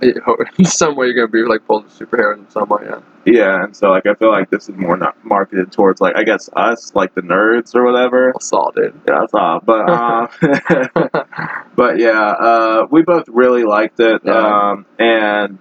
in 0.58 0.64
some 0.64 0.94
way 0.94 1.06
you're 1.06 1.14
gonna 1.16 1.28
be 1.28 1.42
like 1.42 1.66
pulled 1.66 1.88
superheroes 1.88 2.38
in 2.38 2.48
some 2.50 2.68
way. 2.68 2.82
Yeah. 2.84 3.00
yeah, 3.24 3.64
and 3.64 3.76
so 3.76 3.90
like 3.90 4.06
I 4.06 4.14
feel 4.14 4.30
like 4.30 4.50
this 4.50 4.68
is 4.68 4.76
more 4.76 4.96
not 4.96 5.16
marketed 5.24 5.72
towards 5.72 6.00
like 6.00 6.14
I 6.16 6.22
guess 6.22 6.48
us 6.54 6.94
like 6.94 7.14
the 7.14 7.22
nerds 7.22 7.74
or 7.74 7.84
whatever. 7.84 8.30
That's 8.32 8.52
all, 8.52 8.70
dude. 8.70 9.00
Yeah, 9.08 9.20
that's 9.20 9.34
all. 9.34 9.60
But 9.60 9.90
uh, 9.90 10.26
but 11.74 11.98
yeah, 11.98 12.20
uh, 12.22 12.86
we 12.90 13.02
both 13.02 13.28
really 13.28 13.64
liked 13.64 13.98
it. 13.98 14.22
Yeah. 14.24 14.70
Um, 14.70 14.86
and 14.98 15.58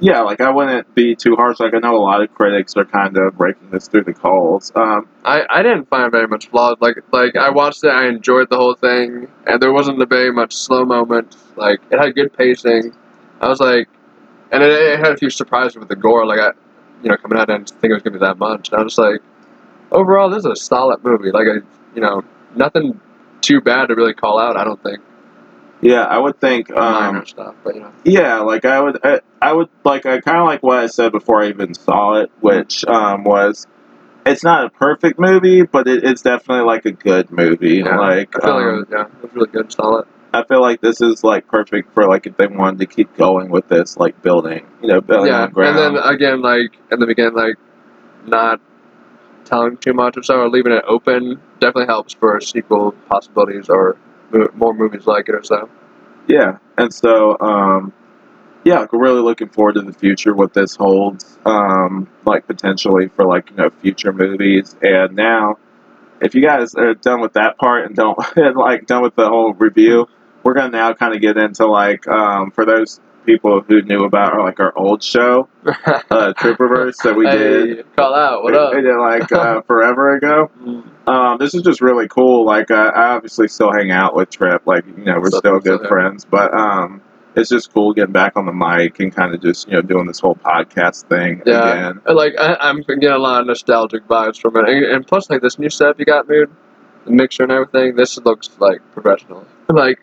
yeah, 0.00 0.20
like 0.20 0.40
I 0.40 0.50
wouldn't 0.50 0.94
be 0.94 1.16
too 1.16 1.34
harsh. 1.34 1.58
Like 1.58 1.74
I 1.74 1.78
know 1.78 1.96
a 1.96 1.98
lot 1.98 2.22
of 2.22 2.32
critics 2.34 2.76
are 2.76 2.84
kind 2.84 3.16
of 3.16 3.36
breaking 3.36 3.70
this 3.70 3.88
through 3.88 4.04
the 4.04 4.14
coals. 4.14 4.70
Um, 4.74 5.08
I, 5.24 5.42
I 5.50 5.62
didn't 5.62 5.88
find 5.88 6.10
very 6.12 6.28
much 6.28 6.48
flaws. 6.48 6.76
Like 6.80 6.98
like 7.12 7.36
I 7.36 7.50
watched 7.50 7.82
it, 7.82 7.88
I 7.88 8.06
enjoyed 8.06 8.48
the 8.48 8.56
whole 8.56 8.74
thing, 8.74 9.28
and 9.46 9.60
there 9.60 9.72
wasn't 9.72 10.00
a 10.00 10.06
very 10.06 10.32
much 10.32 10.54
slow 10.54 10.84
moment. 10.84 11.36
Like 11.56 11.80
it 11.90 11.98
had 11.98 12.14
good 12.14 12.32
pacing. 12.36 12.94
I 13.40 13.48
was 13.48 13.60
like, 13.60 13.88
and 14.52 14.62
it, 14.62 14.70
it 14.70 15.00
had 15.00 15.12
a 15.12 15.16
few 15.16 15.30
surprises 15.30 15.76
with 15.76 15.88
the 15.88 15.96
gore. 15.96 16.26
Like 16.26 16.40
I, 16.40 16.50
you 17.02 17.10
know, 17.10 17.16
coming 17.16 17.38
out, 17.38 17.50
I 17.50 17.56
didn't 17.56 17.70
think 17.70 17.90
it 17.90 17.94
was 17.94 18.02
gonna 18.02 18.18
be 18.18 18.24
that 18.24 18.38
much. 18.38 18.68
And 18.68 18.78
I 18.78 18.82
was 18.84 18.94
just 18.94 18.98
like, 18.98 19.20
overall, 19.90 20.30
this 20.30 20.40
is 20.40 20.46
a 20.46 20.56
solid 20.56 21.02
movie. 21.02 21.32
Like 21.32 21.48
I, 21.48 21.54
you 21.94 22.00
know, 22.00 22.22
nothing 22.54 23.00
too 23.40 23.60
bad 23.60 23.86
to 23.86 23.96
really 23.96 24.14
call 24.14 24.38
out. 24.38 24.56
I 24.56 24.62
don't 24.62 24.82
think 24.82 25.00
yeah, 25.80 26.02
I 26.02 26.18
would 26.18 26.40
think. 26.40 26.70
Um, 26.70 27.24
stuff, 27.26 27.54
but 27.62 27.74
you 27.74 27.82
know, 27.82 27.92
yeah, 28.04 28.40
like 28.40 28.64
I 28.64 28.80
would. 28.80 28.98
I, 29.04 29.20
I 29.40 29.52
would 29.52 29.68
like. 29.84 30.06
I 30.06 30.20
kind 30.20 30.38
of 30.38 30.46
like 30.46 30.62
what 30.62 30.78
I 30.78 30.86
said 30.86 31.12
before 31.12 31.42
I 31.42 31.48
even 31.48 31.74
saw 31.74 32.14
it, 32.20 32.30
which 32.40 32.84
um, 32.86 33.24
was. 33.24 33.66
It's 34.26 34.44
not 34.44 34.66
a 34.66 34.70
perfect 34.70 35.18
movie, 35.18 35.62
but 35.62 35.88
it, 35.88 36.04
it's 36.04 36.20
definitely 36.20 36.66
like 36.66 36.84
a 36.84 36.92
good 36.92 37.30
movie. 37.30 37.76
Yeah, 37.76 37.96
Like 37.96 38.36
I 38.36 38.40
feel 38.40 38.54
like 38.54 38.62
it 38.62 38.68
um, 38.68 38.76
was, 38.76 38.86
yeah, 38.90 39.06
it 39.06 39.22
was 39.22 39.32
really 39.32 39.50
good, 39.50 39.72
solid. 39.72 40.06
I 40.34 40.44
feel 40.44 40.60
like 40.60 40.82
this 40.82 41.00
is 41.00 41.24
like 41.24 41.46
perfect 41.48 41.94
for 41.94 42.06
like 42.06 42.26
if 42.26 42.36
they 42.36 42.46
wanted 42.46 42.80
to 42.80 42.86
keep 42.86 43.16
going 43.16 43.48
with 43.50 43.68
this 43.68 43.96
like 43.96 44.20
building, 44.20 44.66
you 44.82 44.88
know, 44.88 45.00
building 45.00 45.32
Yeah, 45.32 45.44
on 45.44 45.50
ground. 45.52 45.78
and 45.78 45.96
then 45.96 46.02
again, 46.02 46.42
like 46.42 46.76
in 46.92 46.98
the 46.98 47.06
beginning, 47.06 47.34
like 47.34 47.56
not 48.26 48.60
telling 49.46 49.78
too 49.78 49.94
much 49.94 50.18
or 50.18 50.22
so, 50.22 50.40
or 50.40 50.50
leaving 50.50 50.72
it 50.72 50.84
open 50.86 51.40
definitely 51.60 51.86
helps 51.86 52.12
for 52.12 52.38
sequel 52.40 52.92
possibilities 53.08 53.70
or 53.70 53.96
more 54.54 54.74
movies 54.74 55.06
like 55.06 55.28
it 55.28 55.34
or 55.34 55.42
so. 55.42 55.68
yeah, 56.26 56.58
and 56.76 56.92
so 56.92 57.38
um, 57.40 57.92
yeah, 58.64 58.80
like, 58.80 58.92
we're 58.92 59.02
really 59.02 59.22
looking 59.22 59.48
forward 59.48 59.74
to 59.74 59.82
the 59.82 59.92
future 59.92 60.34
what 60.34 60.52
this 60.52 60.76
holds, 60.76 61.38
um, 61.44 62.08
like 62.24 62.46
potentially 62.46 63.08
for 63.08 63.24
like 63.24 63.50
you 63.50 63.56
know 63.56 63.70
future 63.70 64.12
movies. 64.12 64.76
And 64.82 65.16
now, 65.16 65.56
if 66.20 66.34
you 66.34 66.42
guys 66.42 66.74
are 66.74 66.94
done 66.94 67.20
with 67.20 67.34
that 67.34 67.56
part 67.58 67.86
and 67.86 67.96
don't 67.96 68.18
and 68.36 68.56
like 68.68 68.86
done 68.86 69.02
with 69.02 69.14
the 69.14 69.28
whole 69.28 69.54
review, 69.54 70.06
we're 70.42 70.54
gonna 70.54 70.70
now 70.70 70.92
kind 70.92 71.14
of 71.14 71.20
get 71.20 71.36
into 71.36 71.66
like 71.66 72.06
um, 72.08 72.50
for 72.50 72.64
those 72.64 73.00
people 73.28 73.60
who 73.60 73.82
knew 73.82 74.04
about 74.04 74.32
our, 74.32 74.42
like 74.42 74.58
our 74.58 74.72
old 74.76 75.02
show, 75.02 75.48
uh, 75.66 76.32
Trooperverse 76.38 76.96
that 77.04 77.14
we 77.14 77.28
did. 77.28 77.76
Hey, 77.78 77.82
call 77.96 78.14
out. 78.14 78.42
What 78.42 78.52
we, 78.52 78.58
up? 78.58 78.74
we 78.74 78.80
did 78.82 78.96
like 78.96 79.30
uh, 79.30 79.60
forever 79.66 80.16
ago. 80.16 80.50
Mm, 80.62 81.08
Um, 81.08 81.38
this 81.38 81.54
is 81.54 81.62
just 81.62 81.80
really 81.82 82.08
cool. 82.08 82.46
Like, 82.46 82.70
uh, 82.70 82.90
I 82.94 83.10
obviously 83.16 83.48
still 83.48 83.70
hang 83.72 83.90
out 83.90 84.16
with 84.16 84.30
Tripp. 84.30 84.66
Like, 84.66 84.86
you 84.86 85.04
know, 85.04 85.18
we're 85.20 85.26
Still- 85.28 85.40
still 85.40 85.58
good 85.60 85.80
here. 85.80 85.88
friends. 85.88 86.24
But 86.24 86.54
um, 86.54 87.02
it's 87.36 87.50
just 87.50 87.72
cool 87.74 87.92
getting 87.92 88.12
back 88.12 88.32
on 88.36 88.46
the 88.46 88.52
mic 88.52 88.98
and 89.00 89.14
kind 89.14 89.34
of 89.34 89.42
just 89.42 89.68
you 89.68 89.74
know 89.74 89.82
doing 89.82 90.06
this 90.06 90.18
whole 90.20 90.34
podcast 90.36 91.04
thing 91.08 91.42
Yeah. 91.44 91.90
again. 91.90 92.00
Like 92.16 92.32
I, 92.38 92.56
I'm 92.60 92.80
getting 92.82 93.08
a 93.10 93.18
lot 93.18 93.42
of 93.42 93.46
nostalgic 93.46 94.08
vibes 94.08 94.40
from 94.40 94.56
it, 94.56 94.68
and, 94.68 94.84
and 94.86 95.06
plus 95.06 95.28
like 95.30 95.42
this 95.42 95.58
new 95.58 95.68
setup 95.70 95.98
you 95.98 96.04
got, 96.06 96.26
dude, 96.26 96.50
the 97.04 97.12
mixer 97.12 97.42
and 97.44 97.52
everything. 97.52 97.94
This 97.94 98.16
looks 98.18 98.48
like 98.58 98.80
professional. 98.92 99.46
Like 99.68 100.00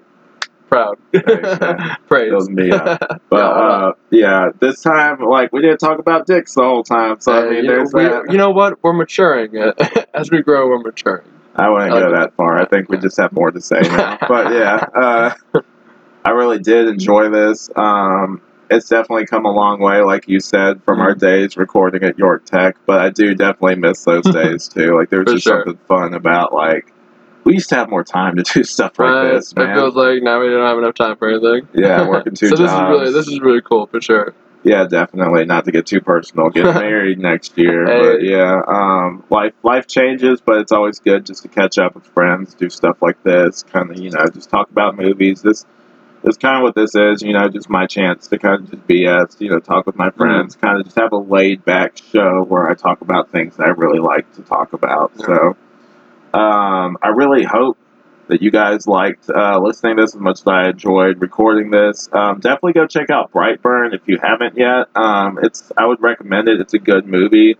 proud. 0.75 0.97
Thanks. 1.13 1.95
Praise. 2.07 2.29
Fills 2.31 2.49
me 2.49 2.71
up. 2.71 3.21
But 3.29 3.37
Yeah, 3.37 3.47
uh, 3.47 3.91
yeah, 4.11 4.49
this 4.59 4.81
time 4.81 5.19
like 5.21 5.51
we 5.51 5.61
didn't 5.61 5.79
talk 5.79 5.99
about 5.99 6.27
dicks 6.27 6.53
the 6.55 6.63
whole 6.63 6.83
time, 6.83 7.19
so 7.19 7.31
I 7.33 7.43
mean 7.49 7.53
you, 7.55 7.63
know, 7.63 7.67
there's 7.69 7.93
we- 7.93 8.31
you 8.33 8.37
know 8.37 8.51
what? 8.51 8.83
We're 8.83 8.93
maturing. 8.93 9.55
As 10.13 10.29
we 10.31 10.41
grow, 10.41 10.67
we're 10.69 10.79
maturing. 10.79 11.27
I 11.55 11.69
wouldn't 11.69 11.91
go 11.91 12.11
that 12.11 12.33
far. 12.35 12.57
I 12.61 12.65
think 12.65 12.89
we 12.89 12.97
just 12.97 13.15
have 13.17 13.31
more 13.31 13.49
to 13.51 13.61
say 13.61 13.79
now. 13.81 14.17
but 14.27 14.51
yeah, 14.53 14.85
uh, 14.93 15.33
I 16.25 16.31
really 16.31 16.59
did 16.59 16.87
enjoy 16.89 17.29
this. 17.29 17.69
Um, 17.77 18.41
it's 18.69 18.89
definitely 18.89 19.25
come 19.27 19.45
a 19.45 19.51
long 19.51 19.79
way, 19.79 20.01
like 20.01 20.27
you 20.27 20.39
said, 20.39 20.81
from 20.83 20.99
our 20.99 21.13
days 21.13 21.55
recording 21.55 22.03
at 22.03 22.17
York 22.17 22.45
Tech. 22.45 22.75
But 22.85 22.99
I 22.99 23.09
do 23.09 23.33
definitely 23.35 23.75
miss 23.75 24.03
those 24.03 24.23
days 24.25 24.67
too. 24.67 24.97
Like 24.97 25.09
there 25.11 25.19
was 25.19 25.29
For 25.29 25.35
just 25.35 25.43
sure. 25.45 25.63
something 25.65 25.79
fun 25.87 26.13
about 26.13 26.51
like 26.51 26.91
we 27.45 27.53
used 27.53 27.69
to 27.69 27.75
have 27.75 27.89
more 27.89 28.03
time 28.03 28.35
to 28.35 28.43
do 28.43 28.63
stuff 28.75 28.99
like 28.99 29.09
Right? 29.09 29.33
this, 29.33 29.53
It 29.55 29.73
feels 29.73 29.95
like 29.95 30.21
now 30.21 30.41
we 30.41 30.49
don't 30.49 30.67
have 30.67 30.77
enough 30.77 30.95
time 30.95 31.15
for 31.15 31.29
anything. 31.29 31.67
Yeah, 31.73 32.07
working 32.07 32.35
two 32.35 32.47
so 32.49 32.55
this 32.55 32.71
is 32.71 32.79
really 32.79 33.11
this 33.11 33.27
is 33.27 33.39
really 33.39 33.61
cool 33.61 33.87
for 33.87 34.01
sure. 34.01 34.33
Yeah, 34.63 34.87
definitely. 34.87 35.45
Not 35.45 35.65
to 35.65 35.71
get 35.71 35.85
too 35.85 36.01
personal. 36.01 36.49
Get 36.49 36.63
married 36.75 37.19
next 37.19 37.55
year, 37.55 37.85
but 37.85 38.23
yeah, 38.23 38.61
um, 38.67 39.23
life 39.29 39.53
life 39.63 39.85
changes, 39.87 40.41
but 40.41 40.57
it's 40.57 40.71
always 40.71 40.99
good 40.99 41.25
just 41.25 41.43
to 41.43 41.47
catch 41.47 41.77
up 41.77 41.93
with 41.93 42.05
friends, 42.07 42.55
do 42.55 42.69
stuff 42.69 43.01
like 43.01 43.21
this, 43.23 43.61
kind 43.63 43.91
of 43.91 43.99
you 43.99 44.09
know, 44.09 44.25
just 44.27 44.49
talk 44.49 44.71
about 44.71 44.97
movies. 44.97 45.43
This 45.43 45.65
is 46.23 46.37
kind 46.37 46.57
of 46.57 46.63
what 46.63 46.73
this 46.73 46.95
is, 46.95 47.21
you 47.21 47.33
know, 47.33 47.47
just 47.47 47.69
my 47.69 47.85
chance 47.85 48.27
to 48.29 48.39
kind 48.39 48.63
of 48.63 48.71
just 48.71 48.87
BS, 48.87 49.39
you 49.39 49.49
know, 49.49 49.59
talk 49.59 49.85
with 49.85 49.95
my 49.95 50.09
friends, 50.09 50.55
kind 50.55 50.79
of 50.79 50.85
just 50.85 50.97
have 50.97 51.11
a 51.11 51.17
laid 51.17 51.63
back 51.63 51.95
show 51.97 52.43
where 52.43 52.67
I 52.67 52.73
talk 52.73 53.01
about 53.01 53.29
things 53.29 53.57
that 53.57 53.67
I 53.67 53.69
really 53.69 53.99
like 53.99 54.33
to 54.33 54.41
talk 54.41 54.73
about. 54.73 55.11
Yeah. 55.17 55.25
So, 55.27 55.57
um, 56.35 56.97
I 57.01 57.09
really 57.15 57.45
hope 57.45 57.77
that 58.27 58.41
you 58.41 58.51
guys 58.51 58.87
liked 58.87 59.29
uh, 59.29 59.57
listening 59.61 59.97
to 59.97 60.03
this 60.03 60.15
as 60.15 60.19
much 60.19 60.41
as 60.41 60.47
I 60.47 60.69
enjoyed 60.69 61.21
recording 61.21 61.71
this. 61.71 62.09
Um, 62.11 62.39
definitely 62.39 62.73
go 62.73 62.87
check 62.87 63.09
out 63.09 63.31
Brightburn 63.31 63.93
if 63.93 64.01
you 64.07 64.19
haven't 64.21 64.57
yet. 64.57 64.89
Um, 64.95 65.39
it's 65.41 65.71
I 65.77 65.85
would 65.85 66.01
recommend 66.01 66.49
it. 66.49 66.59
It's 66.59 66.73
a 66.73 66.79
good 66.79 67.07
movie. 67.07 67.55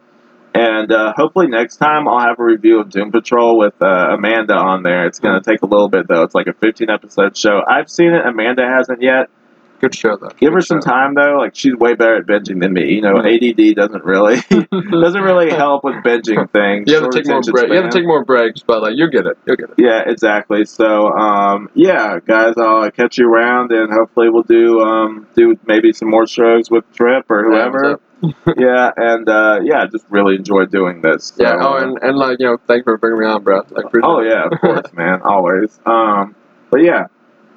And 0.54 0.92
uh, 0.92 1.14
hopefully 1.16 1.48
next 1.48 1.78
time 1.78 2.08
I'll 2.08 2.20
have 2.20 2.40
a 2.40 2.44
review 2.44 2.80
of 2.80 2.90
Doom 2.90 3.12
Patrol 3.12 3.58
with 3.58 3.82
uh, 3.82 4.16
Amanda 4.18 4.56
on 4.56 4.84
there. 4.84 5.06
It's 5.06 5.20
going 5.20 5.42
to 5.42 5.50
take 5.50 5.62
a 5.62 5.66
little 5.66 5.90
bit 5.90 6.08
though. 6.08 6.24
It's 6.24 6.36
like 6.36 6.48
a 6.48 6.54
15 6.54 6.90
episode 6.90 7.38
show. 7.38 7.62
I've 7.68 7.90
seen 7.90 8.14
it. 8.14 8.26
Amanda 8.26 8.66
hasn't 8.68 9.02
yet. 9.02 9.30
Good 9.86 9.94
show 9.94 10.18
though. 10.18 10.30
Give 10.40 10.52
her 10.52 10.62
some 10.62 10.82
show. 10.82 10.90
time 10.90 11.14
though. 11.14 11.38
Like 11.38 11.56
she's 11.56 11.76
way 11.76 11.94
better 11.94 12.16
at 12.16 12.26
binging 12.26 12.60
than 12.60 12.74
me. 12.74 12.96
You 12.96 13.02
know, 13.02 13.20
ADD 13.20 13.76
doesn't 13.76 14.04
really 14.04 14.38
doesn't 14.72 15.22
really 15.22 15.52
help 15.52 15.84
with 15.84 15.98
binging 15.98 16.50
things. 16.52 16.90
You 16.90 17.02
have 17.02 17.12
to 17.12 17.22
take 17.22 17.28
more 17.28 17.42
breaks. 17.42 17.70
You 17.70 17.76
have 17.76 17.92
to 17.92 17.98
take 18.00 18.08
more 18.08 18.26
breaks, 18.26 18.62
but 18.66 18.82
like 18.82 18.94
you'll 18.96 19.12
get 19.12 19.28
it. 19.28 19.38
You'll 19.46 19.58
get 19.58 19.70
it. 19.70 19.76
Yeah, 19.78 20.02
exactly. 20.08 20.66
So, 20.66 21.10
um, 21.10 21.70
yeah, 21.76 22.18
guys, 22.26 22.56
I'll 22.58 22.90
catch 22.90 23.20
you 23.20 23.30
around, 23.30 23.72
and 23.72 23.94
hopefully 23.94 24.32
we'll 24.32 24.42
do 24.42 24.80
um, 24.82 25.28
do 25.36 25.56
maybe 25.68 25.94
some 25.94 26.10
more 26.10 26.26
shows 26.26 26.72
with 26.72 26.92
Tripp 26.92 27.30
or 27.30 27.44
whoever. 27.44 28.00
yeah, 28.58 28.90
and 28.98 29.30
uh, 29.30 29.60
yeah, 29.64 29.86
just 29.86 30.08
really 30.10 30.34
enjoy 30.34 30.66
doing 30.66 31.02
this. 31.04 31.34
So, 31.36 31.44
Yeah. 31.44 31.58
Oh, 31.60 31.76
uh, 31.76 31.84
and, 31.84 32.00
and 32.02 32.18
like 32.18 32.40
you 32.40 32.48
know, 32.48 32.58
thanks 32.66 32.86
for 32.86 32.98
bringing 32.98 33.20
me 33.20 33.28
on, 33.28 33.44
bro. 33.44 33.62
Like, 33.70 33.86
oh 34.02 34.22
yeah, 34.22 34.48
of 34.52 34.60
course, 34.60 34.92
man, 34.94 35.22
always. 35.22 35.80
Um, 35.86 36.34
but 36.72 36.82
yeah, 36.82 37.06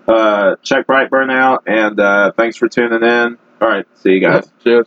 uh, 0.08 0.56
check 0.62 0.86
Brightburn 0.86 1.30
out, 1.30 1.64
and 1.66 2.00
uh, 2.00 2.32
thanks 2.32 2.56
for 2.56 2.68
tuning 2.68 3.02
in. 3.02 3.38
All 3.60 3.68
right, 3.68 3.86
see 3.94 4.12
you 4.12 4.20
guys. 4.20 4.50
Cheers. 4.62 4.76